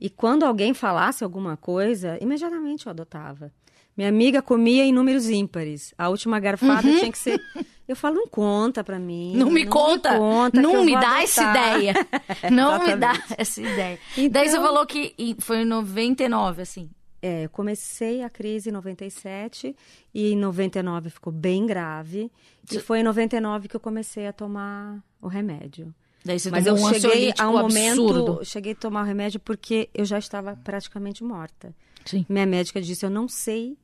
[0.00, 3.52] E quando alguém falasse alguma coisa, imediatamente eu adotava.
[3.98, 5.92] Minha amiga comia em números ímpares.
[5.98, 7.42] A última garfada tinha que ser.
[7.88, 9.32] Eu falo, não conta pra mim.
[9.32, 9.38] Uhum.
[9.40, 11.94] Não me conta, conta que não eu me dá essa adotar." ideia.
[12.52, 13.98] não me dá essa ideia.
[14.16, 16.88] Então- Daí você falou que foi em 99, assim.
[17.20, 19.74] É, eu comecei a crise em 97
[20.14, 22.30] e em 99 ficou bem grave.
[22.70, 25.92] E foi em 99 que eu comecei a tomar o remédio.
[26.24, 28.44] Mas eu um cheguei a um momento, absurdo.
[28.44, 31.74] cheguei a tomar o remédio porque eu já estava praticamente morta.
[32.04, 32.24] Sim.
[32.28, 33.76] Minha médica disse, eu não sei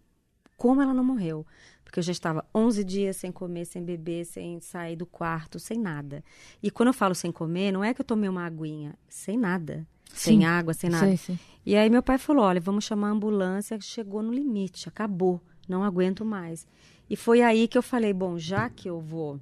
[0.57, 1.47] como ela não morreu.
[1.85, 5.79] Porque eu já estava 11 dias sem comer, sem beber, sem sair do quarto, sem
[5.79, 6.25] nada.
[6.63, 9.87] E quando eu falo sem comer, não é que eu tomei uma aguinha, sem nada.
[10.13, 10.45] Sem Sim.
[10.45, 11.07] água, sem nada.
[11.07, 11.39] Sei, sei.
[11.67, 15.83] E aí meu pai falou, olha, vamos chamar a ambulância, chegou no limite, acabou, não
[15.83, 16.67] aguento mais.
[17.09, 19.41] E foi aí que eu falei, bom, já que eu vou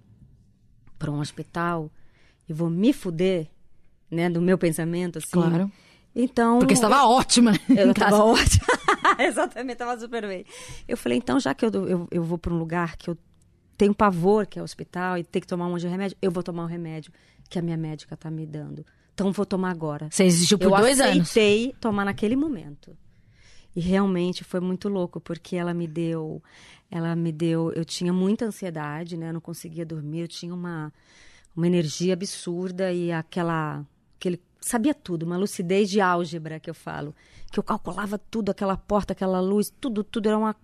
[0.99, 1.91] para um hospital
[2.49, 3.49] e vou me fuder,
[4.11, 5.31] né, do meu pensamento, assim.
[5.31, 5.71] Claro.
[6.15, 6.59] Então...
[6.59, 7.53] Porque estava ótima.
[7.69, 8.11] Eu em casa.
[8.11, 8.67] tava ótima.
[9.19, 10.45] Exatamente, tava super bem.
[10.87, 13.17] Eu falei, então, já que eu, eu, eu vou para um lugar que eu
[13.77, 16.31] tenho pavor, que é o hospital, e ter que tomar um monte de remédio, eu
[16.31, 17.13] vou tomar o remédio
[17.49, 18.85] que a minha médica tá me dando.
[19.15, 20.09] Então, vou tomar agora.
[20.11, 21.31] Você existiu por eu dois anos.
[21.31, 22.97] aceitei tomar naquele momento.
[23.75, 26.43] E realmente foi muito louco, porque ela me deu.
[26.91, 27.73] Ela me deu.
[27.73, 29.31] Eu tinha muita ansiedade, né?
[29.31, 30.93] Eu não conseguia dormir, eu tinha uma,
[31.57, 33.85] uma energia absurda e aquela.
[34.17, 37.15] Aquele, sabia tudo, uma lucidez de álgebra que eu falo.
[37.51, 40.57] Que eu calculava tudo, aquela porta, aquela luz, tudo, tudo era uma.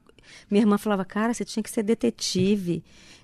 [0.51, 2.83] Minha irmã falava, cara, você tinha que ser detetive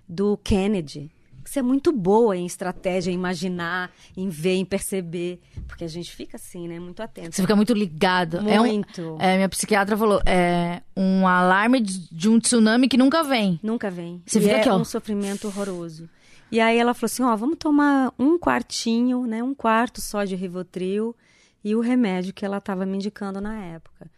[0.09, 1.11] do Kennedy.
[1.45, 5.41] Você é muito boa em estratégia, em imaginar, em ver, em perceber.
[5.69, 6.81] Porque a gente fica assim, né?
[6.81, 7.37] Muito atento.
[7.37, 8.39] Você fica muito ligado.
[8.49, 9.17] É um- Muito.
[9.21, 13.61] é, minha psiquiatra falou, é um alarme de, de um tsunami que nunca vem.
[13.63, 14.23] Nunca vem.
[14.27, 14.79] Você e fica é aqui, ó.
[14.79, 16.09] um sofrimento horroroso.
[16.51, 19.43] E aí ela falou assim, ó, vamos tomar um quartinho, né?
[19.43, 21.17] Um quarto só de Rivotril
[21.65, 24.11] e o remédio que ela estava me indicando na época.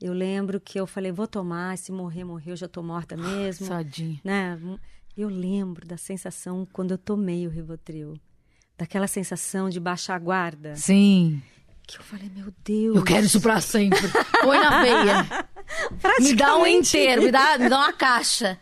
[0.00, 3.66] Eu lembro que eu falei, vou tomar, se morrer, morreu, já tô morta mesmo.
[3.66, 4.18] Sadinho.
[4.24, 4.58] né?
[5.16, 8.18] Eu lembro da sensação quando eu tomei o Rivotril.
[8.78, 10.74] Daquela sensação de baixar a guarda.
[10.74, 11.42] Sim.
[11.86, 12.96] Que eu falei, meu Deus.
[12.96, 14.00] Eu quero isso pra sempre.
[14.40, 15.26] Põe na veia.
[16.20, 18.58] Me dá um inteiro, me dá, me dá uma caixa.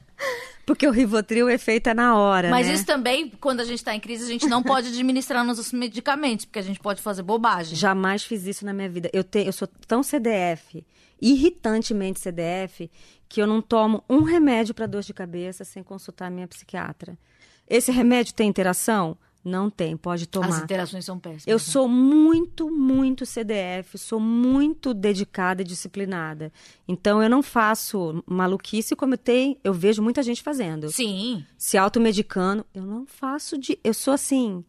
[0.70, 2.74] Porque o Rivotril é feita na hora, Mas né?
[2.74, 6.44] isso também, quando a gente tá em crise, a gente não pode administrar nossos medicamentos,
[6.44, 7.74] porque a gente pode fazer bobagem.
[7.74, 9.10] Jamais fiz isso na minha vida.
[9.12, 10.86] Eu, te, eu sou tão CDF,
[11.20, 12.88] irritantemente CDF,
[13.28, 17.18] que eu não tomo um remédio para dor de cabeça sem consultar a minha psiquiatra.
[17.68, 19.18] Esse remédio tem interação?
[19.44, 20.62] Não tem, pode As tomar.
[20.64, 21.46] interações são péssimas.
[21.46, 26.52] Eu sou muito, muito CDF, sou muito dedicada e disciplinada.
[26.86, 30.90] Então eu não faço maluquice como eu tenho, eu vejo muita gente fazendo.
[30.90, 31.44] Sim.
[31.56, 34.62] Se automedicando, eu não faço de, eu sou assim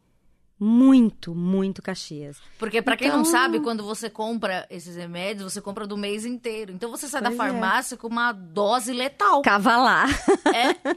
[0.64, 2.38] muito, muito Caxias.
[2.60, 6.24] Porque pra quem não Então- sabe, quando você compra esses remédios, você compra do mês
[6.24, 6.72] inteiro.
[6.72, 7.44] Então você sai da Pois é.
[7.44, 9.42] farmácia com uma dose letal.
[9.42, 10.08] Cavalar.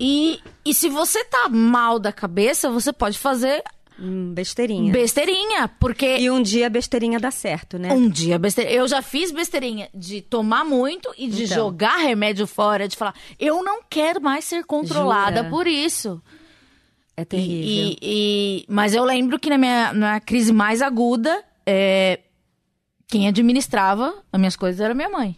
[0.00, 3.62] E, e se você tá mal da cabeça, você pode fazer
[4.00, 4.90] Hum, besteirinha.
[4.92, 5.68] besteirinha.
[5.78, 7.92] Porque E um dia a besteirinha dá certo, né?
[7.92, 8.74] um dia besteirinha.
[8.74, 11.54] Eu já fiz besteirinha de tomar muito e de Então.
[11.56, 15.50] jogar remédio fora, de falar, eu não quero mais ser controlada Jura?
[15.50, 16.20] por isso.
[17.16, 17.66] É terrível.
[17.68, 22.20] E, e- mas eu lembro que na minha, na crise mais aguda, é,
[23.06, 25.36] quem administrava as minhas coisas era minha mãe.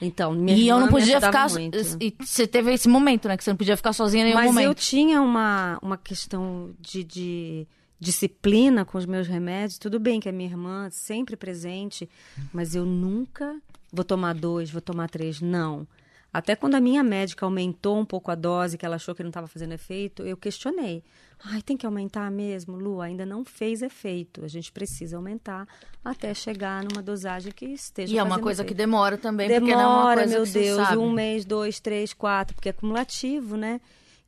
[0.00, 1.50] Então, minha e eu não podia ficar.
[1.50, 1.78] muito.
[2.00, 3.36] E você teve esse momento, né?
[3.36, 4.78] Que você não podia ficar sozinha em nenhum Mas eu momento.
[4.78, 7.66] tinha uma, uma questão de, de
[7.98, 9.78] disciplina com os meus remédios.
[9.78, 12.08] Tudo bem que a minha irmã sempre presente,
[12.52, 13.56] mas eu nunca
[13.90, 15.40] vou tomar dois, vou tomar três.
[15.40, 15.86] Não.
[16.32, 19.30] Até quando a minha médica aumentou um pouco a dose, que ela achou que não
[19.30, 21.02] estava fazendo efeito, eu questionei.
[21.44, 23.00] Ai, tem que aumentar mesmo, Lu?
[23.00, 24.44] Ainda não fez efeito.
[24.44, 25.66] A gente precisa aumentar
[26.04, 28.76] até chegar numa dosagem que esteja E é uma coisa que efeito.
[28.78, 30.98] demora também, porque não é uma Demora, coisa meu que Deus, sabe.
[30.98, 33.80] um mês, dois, três, quatro, porque é cumulativo, né?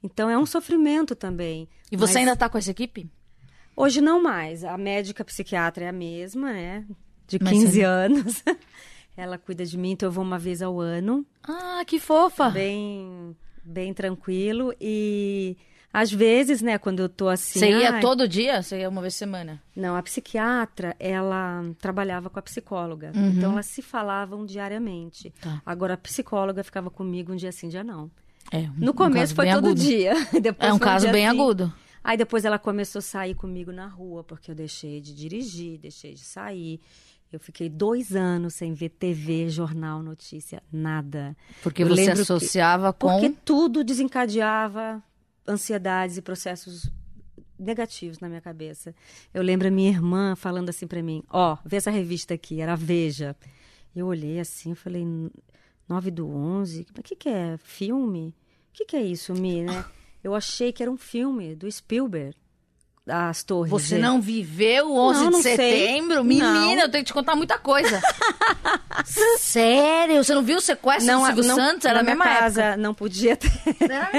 [0.03, 1.69] Então é um sofrimento também.
[1.93, 3.11] E você Mas ainda tá com essa equipe?
[3.77, 4.65] Hoje não mais.
[4.65, 6.87] A médica psiquiatra é a mesma, né?
[7.27, 8.43] De Mas 15 você- anos.
[9.19, 12.51] Ela cuida de mim, então eu vou uma vez ao ano, Ah, que fofa.
[12.51, 14.73] bem, bem tranquilo.
[14.81, 15.57] E
[15.93, 17.59] às vezes, né, quando eu tô assim.
[17.59, 18.63] Você ia ai, todo dia?
[18.63, 19.61] Você ia uma vez por semana?
[19.75, 23.11] Não, a psiquiatra, ela trabalhava com a psicóloga.
[23.13, 25.27] Então elas se falavam diariamente.
[25.29, 25.33] Uhum.
[25.41, 25.63] Tá.
[25.67, 28.09] Agora a psicóloga ficava comigo um dia sim, um dia não.
[28.53, 28.69] É.
[28.77, 29.81] No um começo caso foi todo agudo.
[29.81, 30.15] dia.
[30.41, 31.37] Depois É um caso bem sim.
[31.37, 31.73] agudo.
[32.05, 36.15] Aí depois ela começou a sair comigo na rua, porque eu deixei de dirigir, deixei
[36.15, 36.81] de sair.
[37.33, 41.37] Eu fiquei dois anos sem ver TV, jornal, notícia, nada.
[41.63, 43.09] Porque Eu você lembro que- associava com.
[43.09, 45.03] Porque tudo desencadeava
[45.47, 46.91] ansiedades e processos
[47.59, 48.95] negativos na minha cabeça.
[49.35, 52.75] Eu lembro a minha irmã falando assim pra mim: Ó, vê essa revista aqui, era
[52.77, 53.37] Veja.
[53.95, 55.05] Eu olhei assim, falei:
[55.89, 56.87] 9 do 11?
[56.99, 57.57] O que, que é?
[57.59, 58.29] Filme?
[58.71, 59.85] O que, que é isso, Mi, né?
[60.23, 62.37] Eu achei que era um filme do Spielberg,
[63.09, 63.71] as torres.
[63.71, 64.11] Você Gêmeas.
[64.13, 65.57] não viveu o 11 Não, de não sei.
[65.57, 66.25] setembro?
[66.25, 66.83] Menina, Não.
[66.83, 68.01] eu tenho que te contar muita coisa.
[69.39, 70.23] Sério?
[70.23, 71.85] Você não viu o sequestro não, do Silvio não, Santos?
[71.85, 72.77] Era na mesma casa época.
[72.77, 73.51] não podia ter,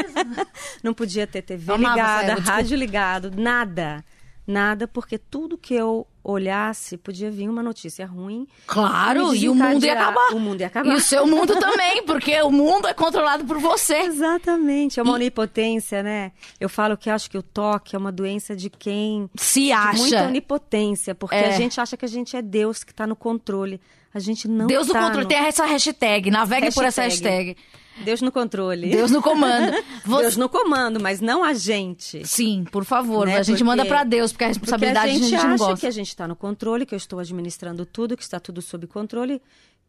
[0.83, 4.03] não podia ter TV amava ligada, rádio ligado, nada.
[4.47, 8.47] Nada, porque tudo que eu olhasse podia vir uma notícia ruim.
[8.67, 10.33] Claro, me e o mundo ia acabar.
[10.33, 10.89] O mundo ia acabar.
[10.91, 13.95] E o seu mundo também, porque o mundo é controlado por você.
[14.09, 16.31] Exatamente, é uma onipotência, né?
[16.59, 20.17] Eu falo que acho que o toque é uma doença de quem Se de muita
[20.19, 20.27] acha.
[20.27, 21.49] onipotência, porque É.
[21.49, 23.79] a gente acha que a gente é Deus que está no controle.
[24.13, 25.23] A gente não Deus no tá controle.
[25.23, 26.31] no- Tem essa hashtag.
[26.31, 27.47] Navegue por essa Hashtag.
[27.53, 27.57] hashtag.
[28.03, 28.89] Deus no controle.
[28.89, 29.73] Deus no comando.
[30.05, 32.25] Você- Deus no comando, mas não a gente.
[32.25, 33.25] Sim, por favor.
[33.27, 33.33] Né?
[33.37, 35.77] A gente Porque- manda pra Deus, porque a Porque responsabilidade a gente, não acha gosta.
[35.81, 38.87] que a gente está no controle, que eu estou administrando tudo, que está tudo sob
[38.87, 39.41] controle.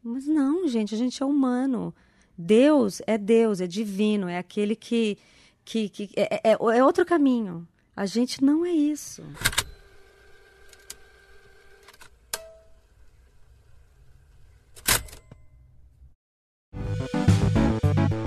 [0.02, 1.94] Mas não, gente, a gente é humano.
[2.37, 5.16] Deus é Deus, é divino, é aquele que.
[5.64, 7.66] que, que é, é, é outro caminho.
[7.96, 9.22] A gente não é isso.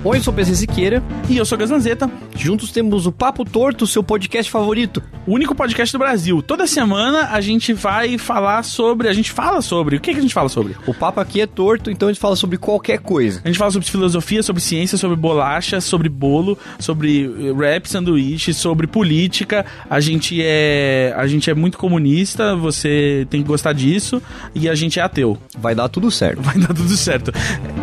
[0.04, 1.02] Oi, eu sou o PC Siqueira.
[1.30, 5.02] E eu sou Gazanzeta, Juntos temos o Papo Torto, seu podcast favorito.
[5.26, 6.42] o único podcast do Brasil.
[6.42, 9.08] Toda semana a gente vai falar sobre.
[9.08, 9.96] A gente fala sobre.
[9.96, 10.76] O que, que a gente fala sobre?
[10.86, 13.40] O papo aqui é torto, então a gente fala sobre qualquer coisa.
[13.44, 18.52] A gente fala sobre filosofia, sobre ciência, sobre bolacha, sobre bolo, sobre eh, rap, sanduíche,
[18.52, 19.64] sobre política.
[19.88, 24.20] A gente é a gente é muito comunista, você tem que gostar disso
[24.54, 25.38] e a gente é ateu.
[25.56, 26.42] Vai dar tudo certo.
[26.42, 27.32] Vai dar tudo certo.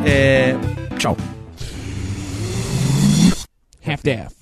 [0.05, 0.55] É,
[0.99, 1.17] tchau.
[3.81, 4.40] half daff.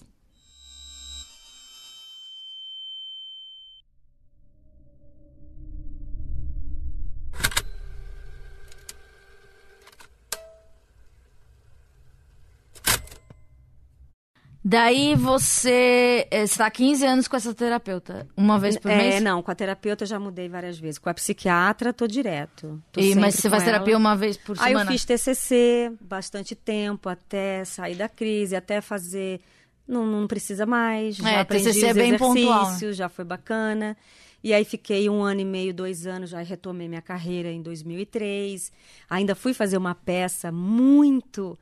[14.70, 18.28] Daí você eh, está há 15 anos com essa terapeuta.
[18.38, 19.24] Uma vez por é, mês?
[19.24, 21.00] não, com a terapeuta eu já mudei várias vezes.
[21.00, 22.80] Com a psiquiatra, tô direto.
[22.92, 24.00] Tô E, mas você faz terapia ela.
[24.00, 24.88] uma vez por Aí semana?
[24.88, 29.42] eu fiz TCC bastante tempo, até sair da crise, até fazer...
[29.88, 32.94] Não, não precisa mais, já É, aprendi TCC é bem pontual, né?
[32.94, 33.98] já foi bacana.
[34.44, 38.72] E aí fiquei um ano e meio, dois anos, já retomei minha carreira em 2003.
[39.10, 41.58] Ainda fui fazer uma peça muito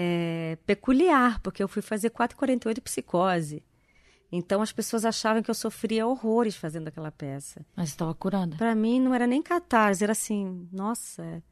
[0.00, 3.64] é, peculiar, porque eu fui fazer 448 Psicose.
[4.30, 7.66] Então as pessoas achavam que eu sofria horrores fazendo aquela peça.
[7.74, 8.56] Mas estava curada.
[8.56, 11.42] Pra mim não era nem catarse, era assim, nossa, é,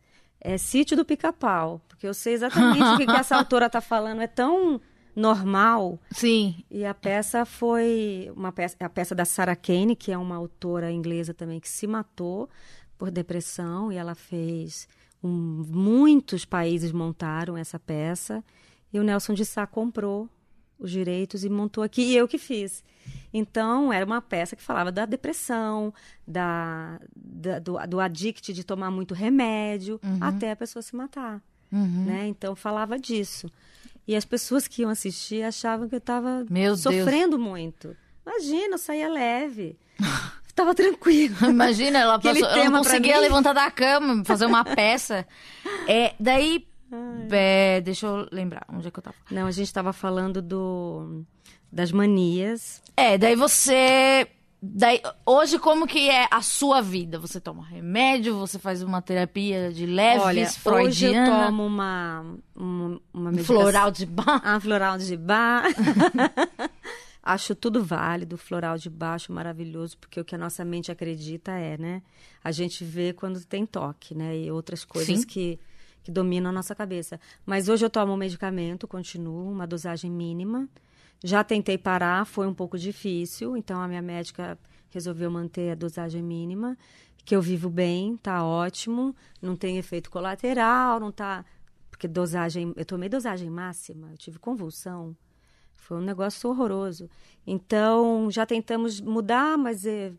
[0.54, 1.80] é sítio do pica-pau.
[1.88, 4.20] Porque eu sei exatamente o que, que essa autora tá falando.
[4.20, 4.80] É tão
[5.16, 5.98] normal.
[6.12, 6.62] Sim.
[6.70, 10.92] E a peça foi uma peça, a peça da Sarah Kane, que é uma autora
[10.92, 12.48] inglesa também que se matou
[12.96, 14.86] por depressão e ela fez
[15.22, 18.44] um, muitos países montaram essa peça
[18.92, 20.28] e o Nelson de Sá comprou
[20.78, 22.84] os direitos e montou aqui e eu que fiz.
[23.32, 25.92] Então era uma peça que falava da depressão,
[26.26, 31.42] da, da- do, do addict de tomar muito remédio até a pessoa se matar
[32.06, 32.26] né?
[32.28, 33.50] Então falava disso.
[34.06, 36.80] E as pessoas que iam assistir achavam que eu estava Meu Deus.
[36.80, 37.94] sofrendo muito.
[38.24, 39.76] Imagina, eu saía leve.
[40.56, 41.36] tava tranquilo.
[41.48, 45.24] Imagina, ela, passou, ela não conseguia levantar da cama, fazer uma peça.
[45.86, 46.66] É, daí,
[47.30, 49.16] é, deixa eu lembrar, onde é que eu tava?
[49.30, 51.24] Não, a gente tava falando do
[51.70, 52.82] das manias.
[52.96, 54.26] É, daí você...
[54.62, 57.18] Daí, hoje, como que é a sua vida?
[57.18, 62.24] Você toma remédio, você faz uma terapia de leves, Olha, hoje eu freudiana, tomo uma
[62.56, 64.40] uma, uma medicação- floral de bar.
[64.42, 65.64] Ah, floral de bar.
[67.26, 71.76] acho tudo válido, floral de baixo maravilhoso, porque o que a nossa mente acredita é,
[71.76, 72.00] né?
[72.42, 74.38] A gente vê quando tem toque, né?
[74.38, 75.26] E outras coisas Sim.
[75.26, 75.58] que,
[76.04, 77.18] que dominam a nossa cabeça.
[77.44, 80.68] Mas hoje eu tomo um medicamento, continuo, uma dosagem mínima.
[81.24, 84.56] Já tentei parar, foi um pouco difícil, então a minha médica
[84.90, 86.78] resolveu manter a dosagem mínima,
[87.24, 91.44] que eu vivo bem, tá ótimo, não tem efeito colateral, não tá
[91.90, 95.16] porque dosagem, eu tomei dosagem máxima, eu tive convulsão.
[95.76, 97.08] Foi um negócio horroroso.
[97.46, 100.12] Então, já tentamos mudar, mas é,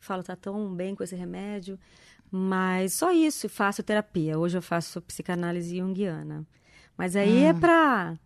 [0.00, 1.78] falo, tá tão bem com esse remédio.
[2.30, 4.38] Mas só isso, faço terapia.
[4.38, 6.44] Hoje eu faço psicanálise junguiana.
[6.98, 8.18] Mas aí é pra,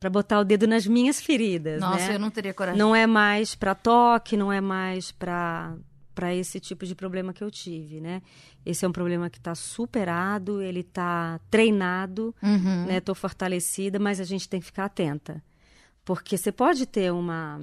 [0.00, 2.14] pra botar o dedo nas minhas feridas, Nossa, né?
[2.14, 2.78] eu não teria coragem.
[2.78, 5.76] Não é mais para toque, não é mais para
[6.14, 8.22] para esse tipo de problema que eu tive, né?
[8.64, 12.86] Esse é um problema que está superado, ele está treinado, Uhum.
[12.86, 13.00] né?
[13.00, 15.44] Tô fortalecida, mas a gente tem que ficar atenta,
[16.06, 17.60] porque você pode ter uma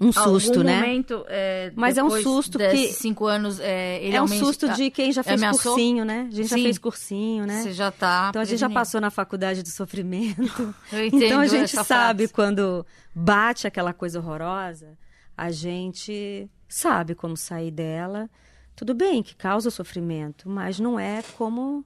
[0.00, 0.80] um susto, Algum né?
[0.80, 4.68] momento, é, Mas é um susto que- cinco anos, é, ele é um aumenta- susto
[4.70, 5.72] de quem já fez ameaçou?
[5.72, 6.26] cursinho, né?
[6.28, 6.62] A gente já Sim.
[6.64, 7.62] fez cursinho, né?
[7.62, 8.26] Você já tá.
[8.28, 10.74] Então a gente já passou na faculdade do sofrimento.
[10.92, 12.32] Eu entendo então a gente sabe frase.
[12.32, 12.84] quando
[13.14, 14.98] bate aquela coisa horrorosa,
[15.36, 18.28] a gente sabe como sair dela.
[18.74, 21.84] Tudo bem que causa sofrimento, mas não é como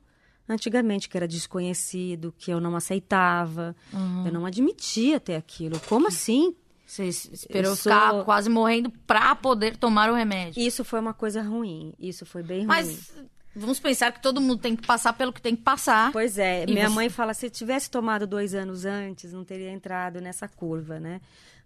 [0.48, 4.26] antigamente, que era desconhecido, que eu não aceitava, Uhum.
[4.26, 5.78] eu não admitia ter aquilo.
[5.88, 6.54] Como assim?
[6.86, 10.60] Você esperou Eu sou- ficar quase morrendo pra poder tomar o remédio.
[10.62, 11.92] Isso foi uma coisa ruim.
[11.98, 12.66] Isso foi bem ruim.
[12.66, 13.12] Mas
[13.54, 16.10] vamos pensar que todo mundo tem que passar pelo que tem que passar.
[16.12, 19.70] Pois é, E minha você- mãe fala, se tivesse tomado dois anos antes, não teria
[19.70, 21.20] entrado nessa curva, né?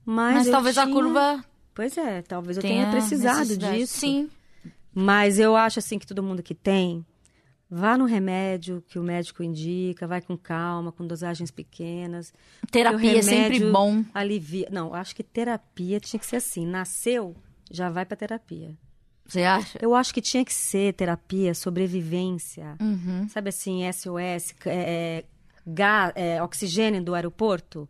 [0.04, 3.98] Mas, Mas talvez a tinha- curva Pois é, talvez eu tenha precisado disso.
[4.00, 4.28] Sim.
[4.94, 7.06] Mas eu acho assim que todo mundo que tem,
[7.74, 12.32] vá no remédio que o médico indica, vai com calma, com dosagens pequenas.
[12.70, 14.04] Terapia é sempre bom.
[14.12, 14.68] Alivia.
[14.70, 16.66] Não, acho que terapia tinha que ser assim.
[16.66, 17.34] Nasceu,
[17.70, 18.76] já vai pra terapia.
[19.24, 19.78] Você acha?
[19.80, 22.76] Eu acho que tinha que ser terapia, sobrevivência.
[22.80, 23.26] Uhum.
[23.30, 25.24] Sabe assim, SOS, é, é,
[25.66, 27.88] gá- é, oxigênio do aeroporto?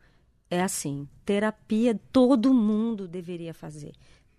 [0.48, 1.08] É assim.
[1.24, 3.92] Terapia todo mundo deveria fazer.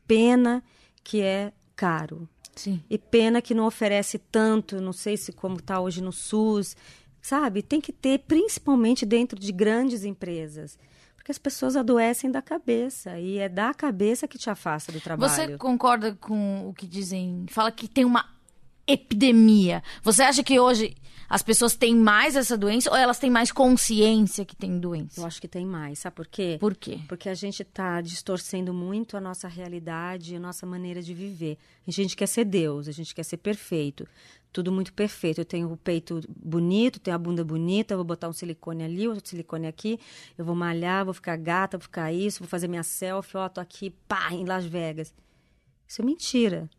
[0.08, 0.64] Pena
[1.04, 2.30] que é caro.
[2.56, 2.82] Sim.
[2.90, 6.76] E pena que não oferece tanto, não sei se como está hoje no SUS.
[7.22, 7.62] Sabe?
[7.62, 10.78] Tem que ter, principalmente dentro de grandes empresas.
[11.16, 13.18] Porque as pessoas adoecem da cabeça.
[13.18, 15.32] E é da cabeça que te afasta do trabalho.
[15.32, 17.46] Você concorda com o que dizem?
[17.48, 18.33] Fala que tem uma
[18.88, 19.84] epidemia.
[20.02, 20.96] Você acha que hoje
[21.30, 25.20] as pessoas têm mais essa doença ou elas têm mais consciência que têm doença?
[25.20, 26.00] Eu acho que tem mais.
[26.00, 26.58] Sabe por quê?
[26.60, 27.00] Por quê?
[27.08, 31.58] Porque a gente está distorcendo muito a nossa realidade, a nossa maneira de viver.
[31.88, 34.08] A gente quer ser Deus, a gente quer ser perfeito.
[34.52, 35.42] Tudo muito perfeito.
[35.42, 39.28] Eu tenho o peito bonito, tenho a bunda bonita, vou botar um silicone ali, outro
[39.28, 40.00] silicone aqui,
[40.38, 43.60] eu vou malhar, vou ficar gata, vou ficar isso, vou fazer minha selfie, ó, tô
[43.60, 45.12] aqui, pá, em Las Vegas.
[45.88, 46.70] Isso é mentira.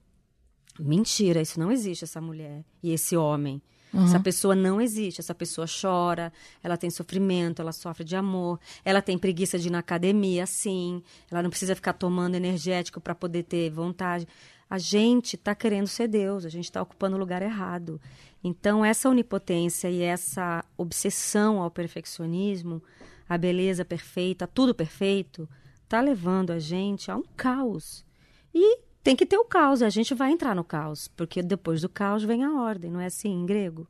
[0.79, 3.63] Mentira, isso não existe, essa mulher e esse homem.
[4.03, 5.21] Essa pessoa não existe.
[5.21, 9.71] Essa pessoa chora, ela tem sofrimento, ela sofre de amor, ela tem preguiça de ir
[9.71, 11.01] na academia, sim.
[11.31, 14.27] Ela não precisa ficar tomando energético para poder ter vontade.
[14.69, 18.01] A gente está querendo ser Deus, a gente está ocupando o lugar errado.
[18.43, 22.83] Então, essa onipotência e essa obsessão ao perfeccionismo,
[23.29, 25.49] a beleza perfeita, tudo perfeito,
[25.85, 28.05] está levando a gente a um caos.
[28.53, 31.89] E tem que ter o caos, a gente vai entrar no caos, porque depois do
[31.89, 33.87] caos vem a ordem, não é assim em grego?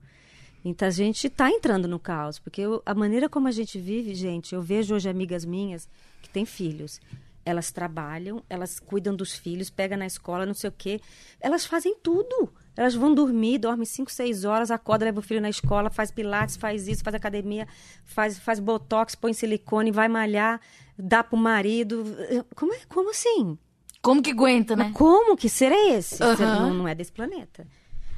[0.65, 4.15] Então a gente está entrando no caos, porque eu- a maneira como a gente vive,
[4.15, 5.89] gente, eu vejo hoje amigas minhas
[6.21, 7.01] que têm filhos.
[7.47, 11.01] Elas trabalham, elas cuidam dos filhos, pegam na escola, não sei o quê.
[11.39, 12.51] Elas fazem tudo.
[12.75, 16.57] Elas vão dormir, dormem 5, 6 horas, acorda, leva o filho na escola, faz pilates,
[16.57, 17.69] faz isso, faz academia,
[18.03, 20.59] faz, faz botox, põe silicone, vai malhar,
[20.99, 22.03] dá pro marido.
[22.57, 23.57] Como, é, como assim?
[24.05, 24.85] Como que aguenta, né?
[24.85, 26.19] Mas como que ser é esse?
[26.19, 26.61] Você Aham.
[26.61, 27.67] não, não é desse planeta.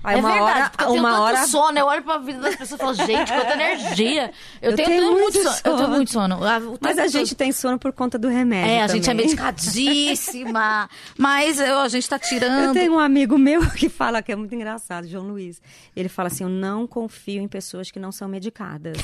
[0.04, 2.38] Aí é uma verdade, hora, porque eu tenho uma hora sono, eu olho pra vida
[2.40, 4.30] das pessoas e falo, gente, quanta energia.
[4.62, 5.48] Eu, Eu tenho, tenho muito muito sono.
[5.56, 5.88] Eu tenho sono.
[5.96, 6.78] muito sono.
[6.80, 8.70] Mas a gente tem sono por conta do remédio.
[8.70, 10.88] É, a gente é medicadíssima.
[11.18, 12.66] mas eu- a gente tá tirando.
[12.66, 15.60] Eu tenho um amigo meu que fala que é muito engraçado, João Luiz.
[15.96, 18.96] Ele fala assim: Eu não confio em pessoas que não são medicadas.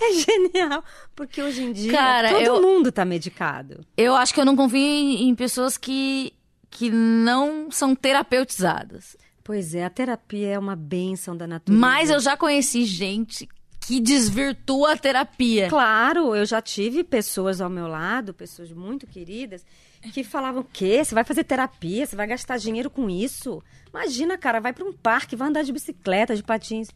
[0.00, 0.84] é genial.
[1.14, 3.80] Porque hoje em dia Cara, todo eu- mundo tá medicado.
[3.96, 6.32] Eu acho que eu não confio em pessoas que
[6.72, 9.14] que não são terapeutizadas.
[9.44, 11.78] Pois é, a terapia é uma bênção da natureza.
[11.78, 13.46] Mas eu já conheci gente
[13.86, 15.68] que desvirtua a terapia.
[15.68, 19.66] Claro, eu já tive pessoas ao meu lado, pessoas muito queridas,
[20.14, 21.04] que falavam: o quê?
[21.04, 22.06] Você vai fazer terapia?
[22.06, 23.62] Você vai gastar dinheiro com isso?
[23.90, 26.88] Imagina, cara, vai para um parque, vai andar de bicicleta, de patins.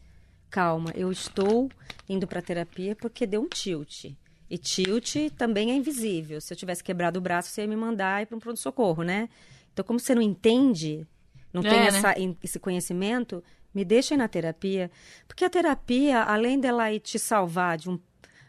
[0.49, 1.69] Calma, eu estou
[2.09, 4.05] indo para terapia porque deu um tilt.
[4.49, 6.41] E tilt também é invisível.
[6.41, 9.29] Se eu tivesse quebrado o braço, você ia me mandar ir para um pronto-socorro, né?
[9.77, 11.05] Então, como você não entende,
[11.53, 11.85] não É, tem né?
[11.85, 13.43] essa- esse conhecimento,
[13.75, 14.89] me deixa ir na terapia.
[15.27, 17.99] Porque a terapia, além dela ir te salvar de, um,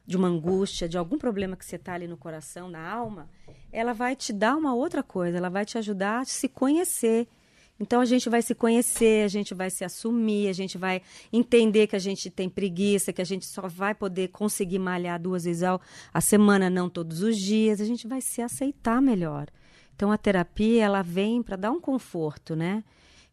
[0.06, 3.28] de uma angústia, de algum problema que você está ali no coração, na alma,
[3.70, 7.28] ela vai te dar uma outra coisa, ela vai te ajudar a se conhecer.
[7.78, 11.86] Então a gente vai se conhecer, a gente vai se assumir, a gente vai entender
[11.88, 15.62] que a gente tem preguiça, que a gente só vai poder conseguir malhar duas vezes
[15.62, 15.78] ao,
[16.12, 17.82] a semana, não todos os dias.
[17.82, 19.48] A gente vai se aceitar melhor.
[19.98, 22.84] Então a terapia ela vem para dar um conforto, né?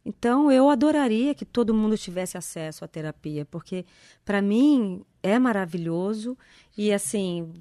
[0.03, 3.86] Então eu adoraria que todo mundo tivesse acesso à terapia, porque
[4.26, 6.36] para mim é maravilhoso
[6.76, 7.53] e assim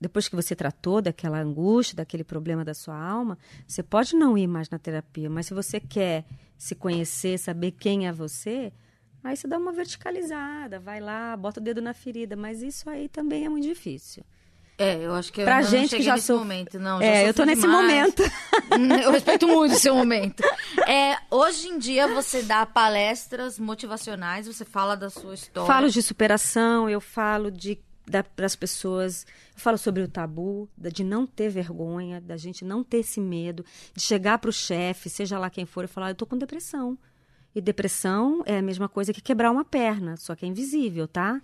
[0.00, 4.48] depois que você tratou daquela angústia, daquele problema da sua alma, você pode não ir
[4.48, 6.24] mais na terapia, mas se você quer
[6.56, 8.72] se conhecer, saber quem é você,
[9.22, 13.08] aí você dá uma verticalizada, vai lá, bota o dedo na ferida, mas isso aí
[13.08, 14.24] também é muito difícil.
[14.78, 17.02] É, eu acho que eu Pra ainda gente que já nesse sof- momento, não.
[17.02, 17.82] É, eu tô nesse demais.
[17.82, 18.22] momento.
[19.04, 20.42] Eu respeito muito o seu momento.
[20.86, 25.66] É, hoje em dia você dá palestras motivacionais, você fala da sua história.
[25.66, 27.78] Falo de superação, eu falo de
[28.34, 32.82] para as pessoas, eu falo sobre o tabu, de não ter vergonha, da gente não
[32.82, 33.62] ter esse medo,
[33.94, 36.96] de chegar para o chefe, seja lá quem for, e falar, eu tô com depressão.
[37.54, 41.38] E depressão é a mesma coisa que quebrar uma perna, só que é invisível, tá?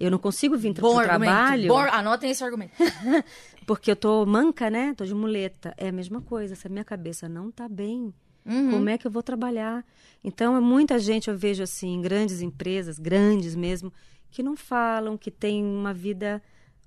[0.00, 1.30] Eu não consigo vir para Bom o argumento.
[1.30, 2.72] trabalho Bom, anotem esse argumento.
[3.66, 4.94] porque eu tô manca, né?
[4.96, 5.74] Tô de muleta.
[5.76, 6.54] É a mesma coisa.
[6.56, 8.12] Se a minha cabeça não tá bem,
[8.46, 8.70] Uhum.
[8.70, 9.84] como é que eu vou trabalhar?
[10.24, 13.92] Então, é muita gente eu vejo assim, grandes empresas, grandes mesmo,
[14.30, 16.42] que não falam, que tem uma vida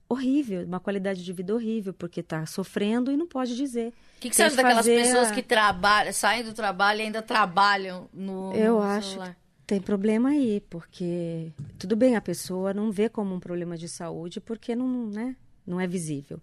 [0.10, 3.94] horrível, uma qualidade de vida horrível, porque tá sofrendo e não pode dizer.
[4.18, 7.22] O que, que você acha daquelas pessoas a- que trabalham, saem do trabalho e ainda
[7.22, 9.38] trabalham no, Eu no acho celular?
[9.74, 14.40] Tem problema aí, porque tudo bem a pessoa não vê como um problema de saúde
[14.40, 16.40] porque não, né, não é visível.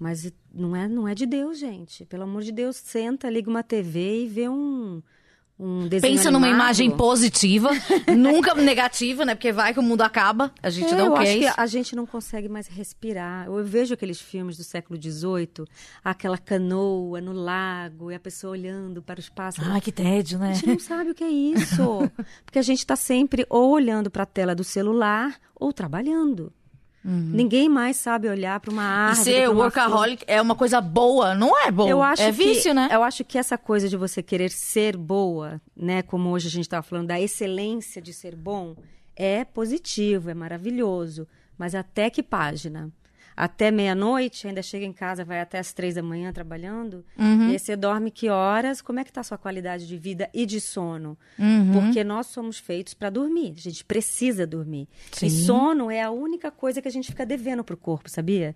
[0.00, 2.04] Mas não é, não é de Deus, gente.
[2.04, 5.00] Pelo amor de Deus, senta, liga uma TV e vê um,
[5.64, 6.64] um desenho Pensa numa animado.
[6.64, 7.70] imagem positiva,
[8.16, 9.34] nunca negativa, né?
[9.34, 11.54] Porque vai que o mundo acaba, a gente É, não quer acho isso.
[11.56, 13.46] a gente não consegue mais respirar.
[13.46, 15.64] Eu vejo aqueles filmes do século XVIII,
[16.04, 19.70] aquela canoa no lago e a pessoa olhando para os pássaros.
[19.70, 20.50] Ai, que tédio, né?
[20.50, 22.10] A gente não sabe o que é isso.
[22.44, 26.52] Porque a gente está sempre ou olhando para a tela do celular ou trabalhando.
[27.04, 28.88] Ninguém mais sabe olhar para uma Uhum.
[28.88, 29.24] E árvore.
[29.24, 31.84] ser workaholic é uma coisa boa, não é bom.
[31.84, 31.90] flor.
[31.90, 32.88] Eu acho é que, vício, né?
[32.92, 36.02] Eu acho que essa coisa de você querer ser boa, né?
[36.02, 38.76] Como hoje a gente estava falando da excelência de ser bom,
[39.16, 41.26] é positivo, é maravilhoso.
[41.58, 42.90] Mas até que página?
[43.36, 47.04] Até meia-noite, ainda chega em casa, vai até as três da manhã trabalhando.
[47.18, 47.48] Uhum.
[47.48, 48.82] E aí você dorme que horas?
[48.82, 51.16] Como é que está a sua qualidade de vida e de sono?
[51.38, 51.72] Uhum.
[51.72, 53.54] Porque nós somos feitos para dormir.
[53.56, 54.88] A gente precisa dormir.
[55.12, 55.26] Sim.
[55.26, 58.54] E sono é a única coisa que a gente fica devendo pro corpo, sabia?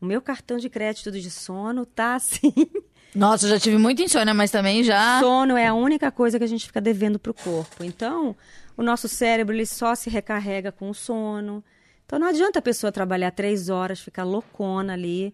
[0.00, 2.52] O meu cartão de crédito de sono tá assim.
[3.14, 5.18] Nossa, eu já tive muita insônia, mas também já.
[5.20, 7.82] Sono é a única coisa que a gente fica devendo pro corpo.
[7.82, 8.36] Então,
[8.76, 11.62] o nosso cérebro ele só se recarrega com o sono.
[12.10, 15.32] Então, não adianta a pessoa trabalhar três horas, ficar loucona ali.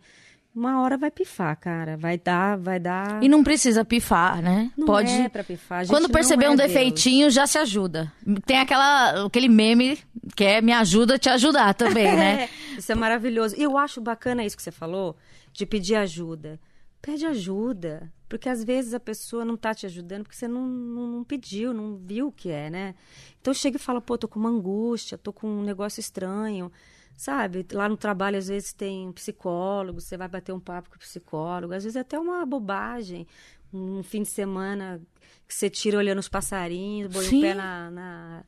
[0.54, 1.96] Uma hora vai pifar, cara.
[1.96, 3.22] Vai dar, vai dar.
[3.22, 4.70] E não precisa pifar, né?
[4.76, 5.10] Não Pode.
[5.10, 5.86] é pra pifar.
[5.86, 6.68] Quando perceber é um Deus.
[6.68, 8.12] defeitinho, já se ajuda.
[8.44, 9.98] Tem aquela, aquele meme
[10.36, 12.50] que é me ajuda a te ajudar também, né?
[12.76, 13.56] Isso é maravilhoso.
[13.56, 15.16] E eu acho bacana isso que você falou,
[15.54, 16.60] de pedir ajuda.
[17.06, 18.12] Pede ajuda.
[18.28, 21.72] Porque às vezes a pessoa não tá te ajudando porque você não, não, não pediu,
[21.72, 22.96] não viu o que é, né?
[23.40, 26.72] Então chega e fala, pô, tô com uma angústia, tô com um negócio estranho.
[27.16, 27.64] Sabe?
[27.72, 30.98] Lá no trabalho, às vezes, tem um psicólogo, você vai bater um papo com o
[30.98, 33.24] psicólogo, às vezes é até uma bobagem.
[33.72, 35.00] Um fim de semana
[35.46, 38.44] que você tira olhando os passarinhos, põe o pé na, na,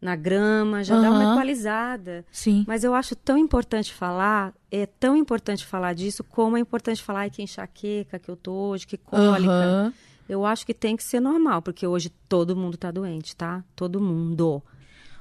[0.00, 2.24] na grama, já dá uma equalizada.
[2.30, 2.64] Sim.
[2.66, 7.20] Mas eu acho tão importante falar, é tão importante falar disso, como é importante falar
[7.20, 9.52] ai, que enxaqueca que eu tô hoje, que cólica.
[9.52, 9.92] Aham.
[10.28, 13.62] Eu acho que tem que ser normal, porque hoje todo mundo tá doente, tá?
[13.76, 14.60] Todo mundo.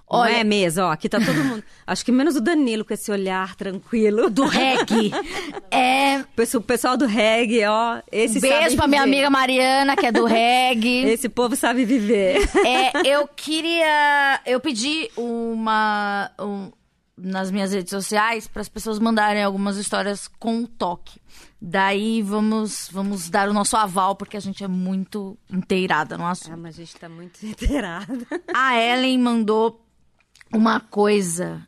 [0.07, 0.83] Olha- Não é mesmo?
[0.83, 1.63] Ó, aqui tá todo mundo.
[1.85, 4.29] acho que menos o Danilo com esse olhar tranquilo.
[4.29, 5.11] Do reggae.
[5.71, 6.19] É.
[6.19, 8.01] O pessoal- do reggae, ó.
[8.11, 11.03] Esse Beijo sabe pra minha amiga Mariana, que é do reggae.
[11.09, 12.37] Esse povo sabe viver.
[12.65, 14.39] É, eu queria.
[14.45, 16.31] Eu pedi uma.
[16.39, 16.71] um-
[17.17, 21.17] nas minhas redes sociais para as pessoas mandarem algumas histórias com o toque.
[21.61, 26.51] Daí vamos vamos dar o nosso aval porque a gente é muito inteirada no assunto.
[26.53, 28.17] Ah, mas a gente tá muito inteirada.
[28.53, 29.84] A Ellen mandou
[30.55, 31.67] uma coisa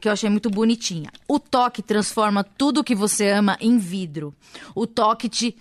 [0.00, 1.10] que eu achei muito bonitinha.
[1.28, 4.34] O toque transforma tudo que você ama em vidro.
[4.74, 5.56] O toque te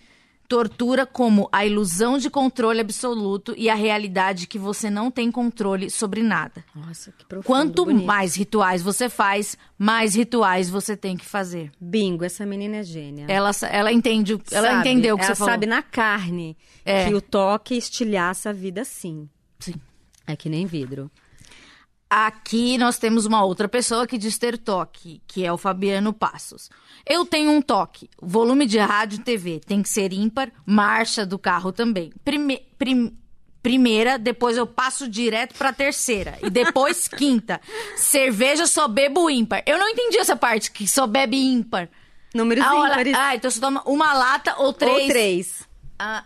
[0.48, 5.90] tortura como a ilusão de controle absoluto e a realidade que você não tem controle
[5.90, 6.64] sobre nada.
[6.76, 7.46] Nossa, que profundo.
[7.48, 8.06] Quanto bonito.
[8.06, 11.72] mais rituais você faz, mais rituais você tem que fazer.
[11.82, 13.26] Bingo, essa menina é gênia.
[13.28, 15.54] Ela, ela entende, ela Sabe, entendeu o que ela você falou.
[15.54, 17.08] sabe na carne É.
[17.08, 19.28] que o toque estilhaça a vida sim.
[19.60, 19.76] Sim.
[20.28, 21.10] É que nem vidro.
[22.10, 26.70] Aqui nós temos uma outra pessoa que diz ter toque, que é o Fabiano Passos.
[27.06, 28.10] Eu tenho um toque.
[28.22, 32.14] Volume de rádio e TV tem que ser ímpar, marcha do carro também.
[32.24, 33.18] Prime- prim-
[33.62, 36.38] primeira, depois eu passo direto pra terceira.
[36.44, 37.60] E depois quinta.
[37.96, 39.64] Cerveja só bebo ímpar.
[39.66, 41.90] Eu não entendi essa parte, que só bebe ímpar.
[42.36, 43.16] Números ímpares.
[43.18, 45.02] ah, então você toma uma lata ou três.
[45.02, 45.64] Ou três.
[45.98, 46.24] Ah,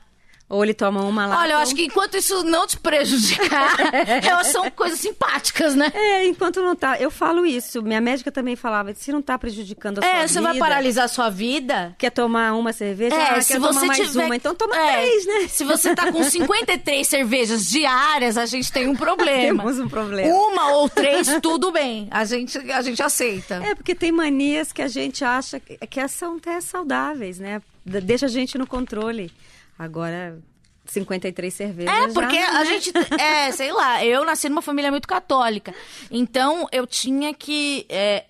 [0.50, 1.42] Ou ele toma uma lá.
[1.42, 3.78] olha, eu acho que enquanto isso não te prejudicar,
[4.26, 5.92] elas são coisas simpáticas, né?
[5.94, 6.98] É, enquanto não tá.
[7.00, 7.84] Eu falo isso.
[7.84, 8.92] Minha médica também falava.
[8.96, 10.28] Se não tá prejudicando a sua É, vida.
[10.28, 11.96] você vai paralisar a sua vida.
[12.00, 13.16] Quer tomar uma cerveja?
[13.16, 14.26] É, ah, se quer você tomar mais tiver.
[14.26, 14.36] uma.
[14.36, 15.48] Então toma É, três, né?
[15.48, 19.62] Se você tá com 53 cervejas diárias, a gente tem um problema.
[19.62, 20.34] Temos um problema.
[20.34, 22.08] Uma ou três, tudo bem.
[22.10, 23.62] A gente, a gente aceita.
[23.64, 27.62] É, porque tem manias que a gente acha que, que são até saudáveis, né?
[27.86, 29.32] Deixa a gente no controle.
[29.80, 30.38] Agora,
[30.86, 31.94] 53 cervejas.
[31.94, 32.66] É, já, porque a né?
[32.66, 32.92] gente.
[33.20, 35.74] É, sei lá, eu nasci numa família muito católica.
[36.12, 37.86] Então eu tinha que.
[37.90, 38.26] é,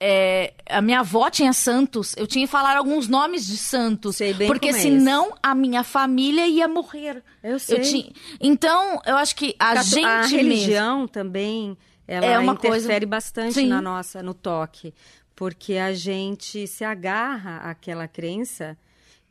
[0.00, 4.16] é, a minha avó tinha santos, eu tinha que falar alguns nomes de santos.
[4.16, 7.22] Sei bem porque é senão a minha família ia morrer.
[7.42, 7.80] Eu sei.
[7.80, 11.76] tinha- Então, eu acho que a Cato- gente a mesmo- religião também
[12.08, 13.66] ela É uma interfere coisa- bastante Sim.
[13.68, 14.92] na nossa no toque
[15.36, 18.76] porque a gente se agarra àquela crença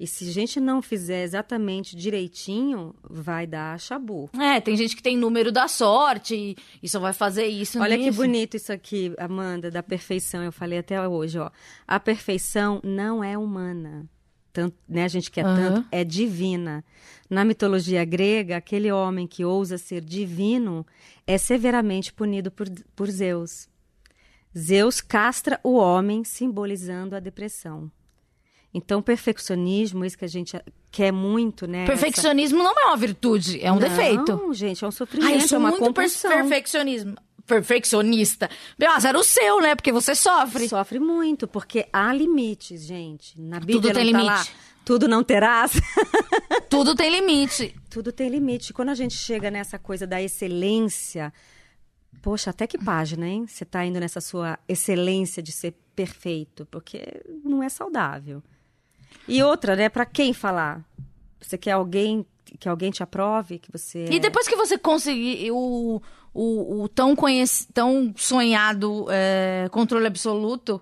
[0.04, 5.02] e se a gente não fizer exatamente direitinho vai dar chabu É, tem gente que
[5.02, 9.72] tem número da sorte e, só vai fazer isso Olha que bonito isso aqui, Amanda,
[9.72, 10.44] da perfeição.
[10.44, 11.50] Eu falei até hoje, ó.
[11.88, 14.06] A perfeição não é humana.
[14.52, 15.56] Tanto, né, a gente quer Aham.
[15.56, 16.84] tanto, é divina.
[17.30, 20.86] Na mitologia grega, aquele homem que ousa ser divino
[21.26, 23.70] é severamente punido por, por Zeus.
[24.56, 27.90] Zeus castra o homem, simbolizando a depressão.
[28.74, 30.60] Então, perfeccionismo, isso que a gente
[30.92, 31.86] quer muito, né?
[31.86, 34.32] Perfeccionismo não é uma virtude, é um Essa- defeito.
[34.36, 36.32] Não, gente, é um sofrimento, Ai, eu é sou uma muito compulsão.
[36.32, 37.16] perfeccionismo.
[37.46, 38.50] Perfeccionista.
[38.80, 39.76] Mas era o seu, né?
[39.76, 40.68] Porque você sofre.
[40.70, 43.40] Sofre muito, porque há limites, gente.
[43.40, 44.56] Na Bíblia Tudo tem não tá lá, limite.
[44.86, 45.74] tudo não terás.
[46.70, 47.76] Tudo tem limite.
[47.90, 48.74] tudo tem limite.
[48.74, 51.32] Quando a gente chega nessa coisa da excelência,
[52.22, 53.46] poxa, até que página, hein?
[53.46, 58.42] Você tá indo nessa sua excelência de ser perfeito, porque não é saudável.
[59.28, 60.84] E outra, né, Pra quem falar?
[61.40, 62.26] Você quer alguém
[62.60, 64.14] que alguém te aprove que você é...
[64.14, 66.02] E depois que você conseguir o,
[66.34, 67.68] o, o tão, conhec...
[67.74, 70.82] tão sonhado é, controle absoluto,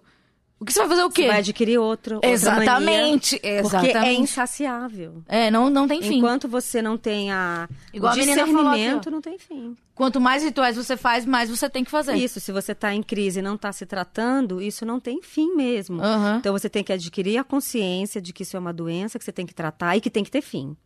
[0.61, 1.23] o que você vai fazer o quê?
[1.23, 4.21] você vai adquirir outro, outra Exatamente, mania, porque é exatamente.
[4.21, 5.23] insaciável.
[5.27, 6.17] É, não, não tem fim.
[6.19, 9.75] Enquanto você não tem a, Igual o aqui, discernimento, não tem fim.
[9.95, 12.13] Quanto mais rituais você faz, mais você tem que fazer.
[12.13, 15.55] Isso, se você está em crise e não está se tratando, isso não tem fim
[15.55, 15.99] mesmo.
[15.99, 16.37] Aham.
[16.37, 19.31] Então você tem que adquirir a consciência de que isso é uma doença que você
[19.31, 20.77] tem que tratar e que tem que ter fim.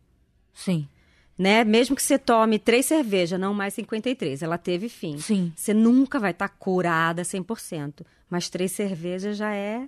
[0.54, 0.88] Sim.
[1.38, 1.64] Né?
[1.64, 5.18] Mesmo que você tome três cervejas, não mais 53, ela teve fim.
[5.18, 5.52] Sim.
[5.54, 8.06] Você nunca vai estar curada 100%.
[8.30, 9.82] Mas três cervejas já é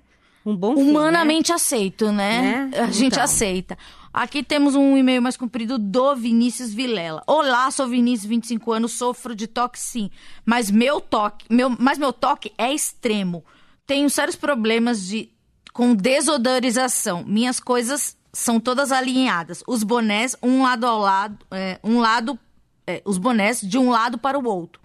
[0.45, 0.91] um bom fim, né?
[0.91, 2.69] Humanamente aceito, né?
[2.71, 2.81] Né?
[2.81, 3.23] A gente Então.
[3.25, 3.77] aceita.
[4.13, 7.23] Aqui temos um e-mail mais comprido do Vinícius Vilela.
[7.27, 10.11] Olá, sou Vinícius, 25 anos, sofro de toque sim,
[10.45, 13.45] mas meu toque, meu, mas meu toque é extremo.
[13.87, 15.31] Tenho sérios problemas de
[15.73, 17.25] com desodorização.
[17.25, 19.63] Minhas coisas são todas alinhadas.
[19.67, 22.39] Os bonés um lado ao lado, é, um lado,
[22.87, 24.81] é, os bonés de um lado para o outro.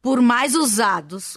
[0.00, 1.36] Por mais usados,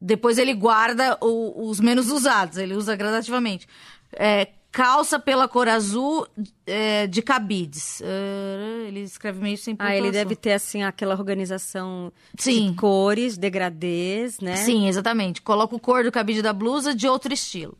[0.00, 3.66] depois ele guarda o- os menos usados, ele usa gradativamente.
[4.12, 6.26] É, calça pela cor azul
[6.66, 8.00] é, de cabides.
[8.02, 10.12] É, ele escreve meio sem Ah, ele pontuação.
[10.28, 12.70] deve ter, assim, aquela organização Sim.
[12.70, 14.56] de cores, degradês, né?
[14.56, 15.40] Sim, exatamente.
[15.40, 17.76] Coloca o cor do cabide da blusa de outro estilo.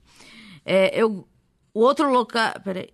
[0.65, 1.27] É, eu,
[1.79, 2.55] o outro local.
[2.65, 2.89] Peraí.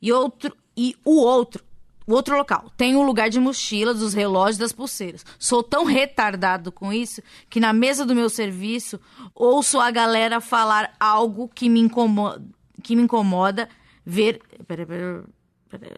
[0.00, 0.56] E outro.
[0.74, 1.62] E o outro.
[2.06, 2.72] O outro local.
[2.74, 5.24] Tem um lugar de mochila, dos relógios, das pulseiras.
[5.38, 8.98] Sou tão retardado com isso que na mesa do meu serviço
[9.34, 12.42] ouço a galera falar algo que me incomoda,
[12.82, 13.68] que me incomoda
[14.02, 14.40] ver.
[14.66, 15.22] Peraí, peraí.
[15.68, 15.90] peraí.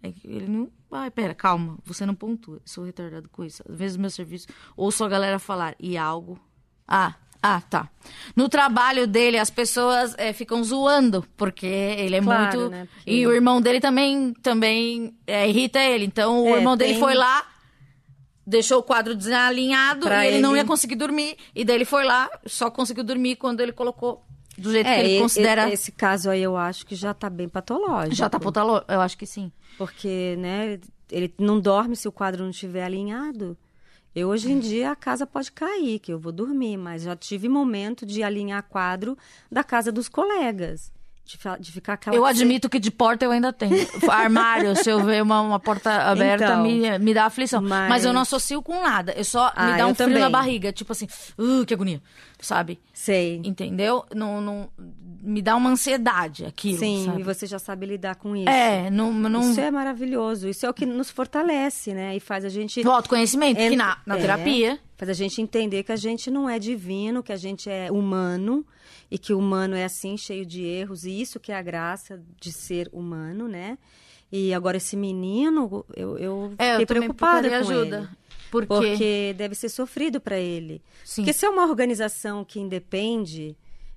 [0.00, 0.70] É que ele não.
[0.92, 1.76] Ai, pera, calma.
[1.84, 2.60] Você não pontua.
[2.64, 3.64] Sou retardado com isso.
[3.68, 6.38] Às vezes meu serviço ouço a galera falar e algo.
[6.86, 7.88] Ah, Ah, tá.
[8.36, 12.70] No trabalho dele, as pessoas é, ficam zoando, porque ele é Claro, muito.
[12.70, 12.88] né?
[12.94, 16.04] Porque- E o irmão dele também, também é, irrita ele.
[16.04, 17.44] Então, o É, irmão dele tem- foi lá,
[18.46, 21.36] deixou o quadro desalinhado Pra e ele, não ele- ia conseguir dormir.
[21.54, 24.24] E daí ele foi lá, só conseguiu dormir quando ele colocou
[24.56, 25.68] do jeito que ele considera.
[25.72, 28.14] esse caso aí eu acho que já tá bem patológico.
[28.14, 29.50] Já tá potalo, eu acho que sim.
[29.78, 30.78] Porque, né,
[31.10, 33.56] ele não dorme se o quadro não estiver alinhado.
[34.14, 37.48] Eu, hoje em dia, a casa pode cair, que eu vou dormir, mas já tive
[37.48, 39.16] momento de alinhar quadro
[39.50, 40.92] da casa dos colegas.
[41.24, 42.16] De, de ficar aquela...
[42.16, 43.74] Eu admito que de porta eu ainda tenho.
[44.10, 47.62] Armário, se eu ver uma, uma porta aberta, Então, me, me dá aflição.
[47.62, 47.88] Mas...
[47.88, 49.12] mas- eu não associo com nada.
[49.12, 50.30] Eu só me Ah, dá um frio na também.
[50.30, 50.72] barriga.
[50.72, 51.06] Tipo assim,
[51.38, 52.02] uh, que agonia.
[52.40, 52.80] Sabe?
[52.92, 53.40] Sei.
[53.44, 54.04] Entendeu?
[54.12, 54.68] Não, não,
[55.22, 56.78] me dá uma ansiedade aquilo.
[56.78, 57.20] Sim, sabe?
[57.20, 58.48] e você já sabe lidar com isso.
[58.48, 59.12] É, não.
[59.12, 59.48] não...
[59.48, 60.48] Isso é maravilhoso.
[60.48, 62.16] Isso é o que nos fortalece, né?
[62.16, 62.82] E faz a gente...
[62.82, 64.80] Do autoconhecimento, que na, na é, terapia.
[64.96, 68.66] Faz a gente entender que a gente não é divino, que a gente é humano
[69.12, 72.18] e que o humano é assim, cheio de erros, e isso que é a graça
[72.40, 73.76] de ser humano, né?
[74.32, 77.98] E agora esse menino, eu, eu É, eu fiquei também preocupada com ajuda.
[77.98, 78.08] ele.
[78.50, 80.80] Porque, Porque deve ser sofrido para ele.
[81.04, 81.20] Sim.
[81.20, 83.54] Porque se é uma organização que independe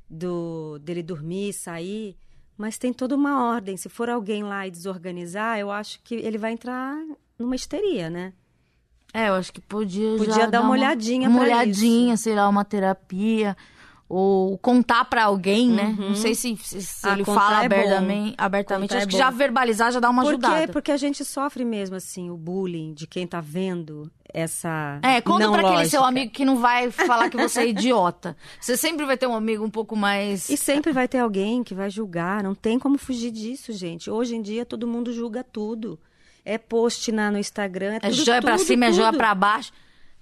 [0.09, 2.17] do dele dormir, sair,
[2.57, 3.77] mas tem toda uma ordem.
[3.77, 6.93] Se for alguém lá e desorganizar, eu acho que ele vai entrar
[7.39, 8.33] numa histeria, né?
[9.13, 12.49] É, eu acho que podia Podia já dar uma olhadinha Uma pra olhadinha, sei lá,
[12.49, 13.55] uma terapia.
[14.07, 15.95] Ou contar pra alguém, né?
[15.97, 18.35] Não sei se, se, se Ah, ele fala é abertamente.
[18.37, 18.95] abertamente.
[18.95, 20.67] Acho é que já verbalizar já dá uma Por ajudada.
[20.67, 20.71] quê?
[20.71, 24.99] Porque a gente sofre mesmo, assim, o bullying de quem tá vendo essa.
[25.01, 28.37] É, conta pra aquele seu amigo que não vai falar que você é idiota.
[28.61, 30.49] Você sempre vai ter um amigo um pouco mais.
[30.51, 34.11] E sempre vai ter alguém que vai julgar, não tem como fugir disso, gente.
[34.11, 35.99] Hoje em dia todo mundo julga tudo.
[36.45, 39.17] É post na, no Instagram, é É tudo, joia pra tudo, cima, é joia tudo.
[39.17, 39.71] pra baixo.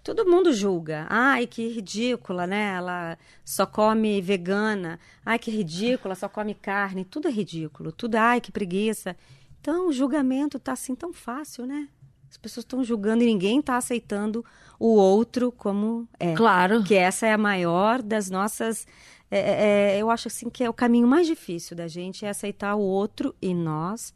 [0.04, 1.08] Todo mundo julga.
[1.10, 2.76] Ai, que ridícula, né?
[2.76, 5.00] Ela só come vegana.
[5.26, 7.06] Ai, que ridícula, só come carne.
[7.06, 7.92] Tudo é ridículo.
[7.92, 9.16] Tudo, ai, que preguiça.
[9.62, 11.88] Então, o julgamento tá assim tão fácil, né?
[12.30, 14.44] As pessoas estão julgando e ninguém tá aceitando
[14.78, 16.34] o outro como é.
[16.34, 16.84] Claro.
[16.84, 18.86] Que essa é a maior das nossas.
[19.32, 22.30] é, é, é, eu acho assim que é o caminho mais difícil da gente é
[22.30, 24.14] aceitar o outro e nós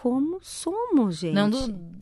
[0.00, 1.34] como somos, gente.
[1.34, 1.58] Não do,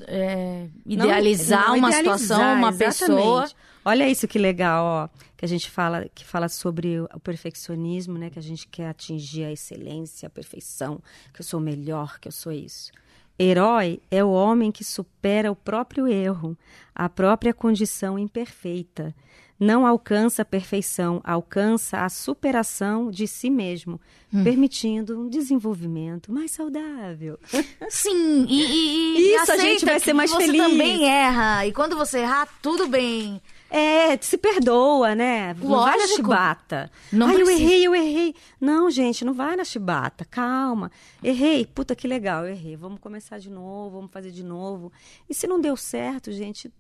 [0.07, 2.99] é, Não- idealizar não uma idealizar, situação, uma exatamente.
[2.99, 3.51] pessoa.
[3.87, 8.29] Olha isso que legal, ó, que a gente fala, que fala sobre o perfeccionismo, né?
[8.29, 11.01] Que a gente quer atingir a excelência, a perfeição,
[11.33, 12.93] que eu sou melhor, que eu sou isso.
[13.39, 16.55] Herói é o homem que supera o próprio erro,
[16.95, 19.15] a própria condição imperfeita.
[19.59, 24.01] Não alcança a perfeição, alcança a superação de si mesmo,
[24.35, 24.43] Hum.
[24.43, 27.39] permitindo um desenvolvimento mais saudável.
[27.89, 30.61] Sim, e, e, e Isso, a gente vai ser mais você feliz.
[30.63, 31.65] também erra.
[31.65, 33.41] E quando você errar, tudo bem.
[33.71, 35.55] É, se perdoa, né?
[35.55, 36.17] Não vai na Lógico.
[36.17, 36.91] chibata.
[37.13, 37.63] Não Ai, eu precisa.
[37.63, 38.35] errei, eu errei.
[38.61, 40.25] Não, gente, não vai na chibata.
[40.25, 40.91] Calma.
[41.23, 41.65] Errei.
[41.67, 42.77] Puta, que legal, eu errei.
[42.77, 44.93] Vamos começar de novo, vamos fazer de novo.
[45.31, 46.71] E se não deu certo, gente,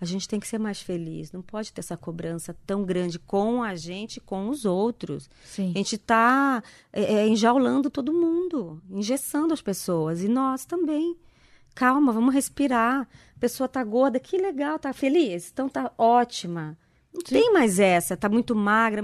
[0.00, 1.32] a gente tem que ser mais feliz.
[1.32, 5.30] Não pode ter essa cobrança tão grande com a gente com os outros.
[5.44, 5.72] Sim.
[5.74, 10.22] A gente tá é, é, enjaulando todo mundo, engessando as pessoas.
[10.22, 11.16] E nós também.
[11.74, 13.08] Calma, vamos respirar.
[13.36, 15.50] A pessoa tá gorda, que legal, tá feliz?
[15.50, 16.76] Então tá ótima.
[17.12, 19.02] Não tem mais essa, tá muito magra.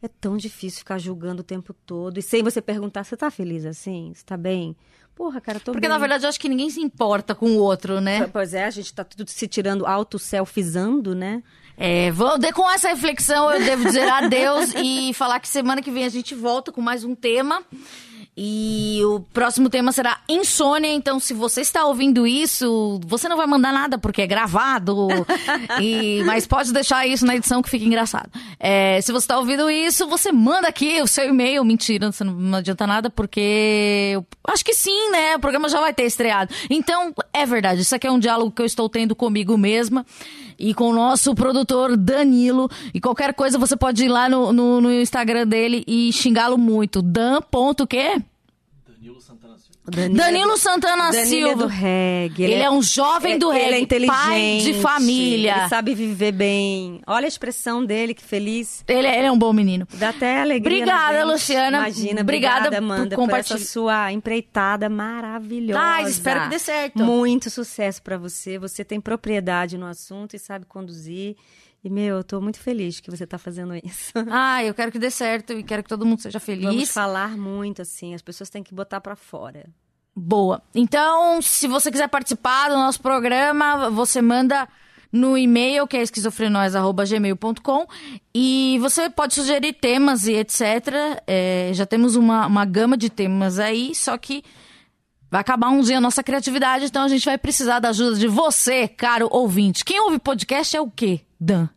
[0.00, 2.18] É tão difícil ficar julgando o tempo todo.
[2.18, 4.12] E sem você perguntar, você tá feliz assim?
[4.14, 4.76] Você tá bem?
[5.18, 5.90] Porra, cara, tô Porque, bem.
[5.90, 8.28] na verdade, eu acho que ninguém se importa com o outro, né?
[8.32, 11.42] Pois é, a gente tá tudo se tirando auto-selfizando, né?
[11.76, 16.04] É, vou, com essa reflexão, eu devo dizer adeus e falar que semana que vem
[16.04, 17.64] a gente volta com mais um tema.
[18.40, 20.92] E o próximo tema será insônia.
[20.92, 25.08] Então, se você está ouvindo isso, você não vai mandar nada porque é gravado.
[25.82, 28.30] E- mas pode deixar isso na edição que fica engraçado.
[28.60, 31.64] É, se você está ouvindo isso, você manda aqui o seu e-mail.
[31.64, 35.34] Mentira, você não, não adianta nada porque eu acho que sim, né?
[35.36, 36.54] O programa já vai ter estreado.
[36.70, 37.80] Então, é verdade.
[37.82, 40.06] Isso aqui é um diálogo que eu estou tendo comigo mesma
[40.58, 42.68] e com o nosso produtor Danilo.
[42.92, 47.00] E qualquer coisa você pode ir lá no, no, no Instagram dele e xingá-lo muito.
[47.00, 47.40] Dan.
[47.42, 48.20] Ponto quê?
[49.88, 51.54] O Danilo Santana Danilo é Silva.
[51.62, 52.44] do reggae.
[52.44, 54.10] Ele é um jovem do ele reggae, é inteligente.
[54.16, 55.56] pai de família.
[55.60, 57.00] Ele sabe viver bem.
[57.06, 58.84] Olha a expressão dele, que feliz.
[58.86, 59.86] Ele, é- ele é um bom menino.
[59.94, 60.82] Dá até alegria.
[60.82, 61.24] Obrigada.
[61.24, 61.78] Luciana.
[61.78, 63.56] Imagina, Obrigada obrigada, por Amanda, por, compartilhar.
[63.56, 65.80] essa sua empreitada maravilhosa.
[65.82, 66.98] Ah, espero que dê certo.
[66.98, 68.58] Muito sucesso pra você.
[68.58, 71.36] Você tem propriedade no assunto e sabe conduzir.
[71.82, 74.12] E, meu, eu tô muito feliz que você tá fazendo isso.
[74.30, 76.64] Ah, eu quero que dê certo e quero que todo mundo seja feliz.
[76.64, 78.14] Vamos falar muito, assim.
[78.14, 79.66] As pessoas têm que botar pra fora.
[80.14, 80.60] Boa.
[80.74, 84.68] Então, se você quiser participar do nosso programa, você manda
[85.12, 87.86] no e-mail que é esquizofrenóis.gmail.com
[88.34, 91.22] e você pode sugerir temas e etc.
[91.26, 94.42] É, já temos uma, uma gama de temas aí, só que
[95.30, 98.28] vai acabar um dia a nossa criatividade, então a gente vai precisar da ajuda de
[98.28, 99.84] você, caro ouvinte.
[99.84, 101.68] Quem ouve podcast é o quê, Dan?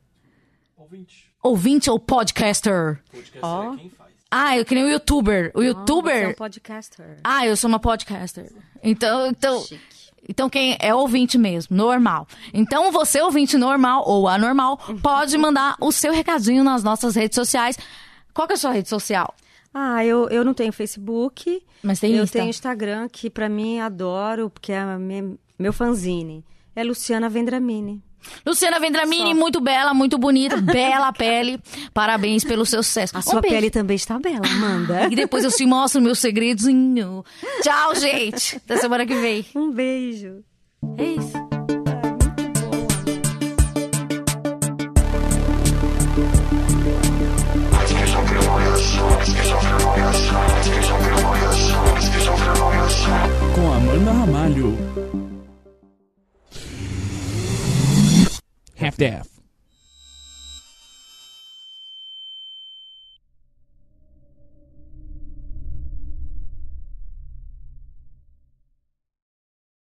[0.78, 1.32] Ouvinte.
[1.44, 3.02] Ouvinte ou podcaster?
[3.12, 3.74] Podcast Ó.
[3.74, 4.12] é quem faz.
[4.30, 5.52] Ah, eu que nem o youtuber.
[5.54, 6.30] O Você é youtuber...
[6.30, 7.18] um podcaster.
[7.24, 8.52] Ah, eu sou uma podcaster.
[8.82, 9.64] Então, então,
[10.28, 12.28] então quem é ouvinte mesmo, normal.
[12.54, 17.78] Então você ouvinte normal ou anormal pode mandar o seu recadinho nas nossas redes sociais.
[18.34, 19.34] Qual que é a sua rede social?
[19.74, 21.62] Ah, eu, eu não tenho Facebook.
[21.84, 22.40] Mas tem eu Insta.
[22.40, 26.46] tenho Instagram, que pra mim adoro, porque é minha- meu fanzine.
[26.76, 28.02] É Luciana Vendramini.
[28.46, 31.60] Luciana Vendramini, muito bela, muito bonita, bela pele.
[31.94, 33.18] Parabéns pelo seu sucesso.
[33.18, 33.56] A sua Um beijo.
[33.56, 35.08] pele também está bela, Amanda.
[35.12, 37.24] E depois eu te mostro meu segredinho.
[37.62, 38.58] Tchau, gente.
[38.58, 39.46] Até semana que vem.
[39.56, 40.44] um beijo.
[40.98, 41.38] É isso.
[53.54, 54.91] Com Amanda Ramalho.
[58.82, 59.41] half daff.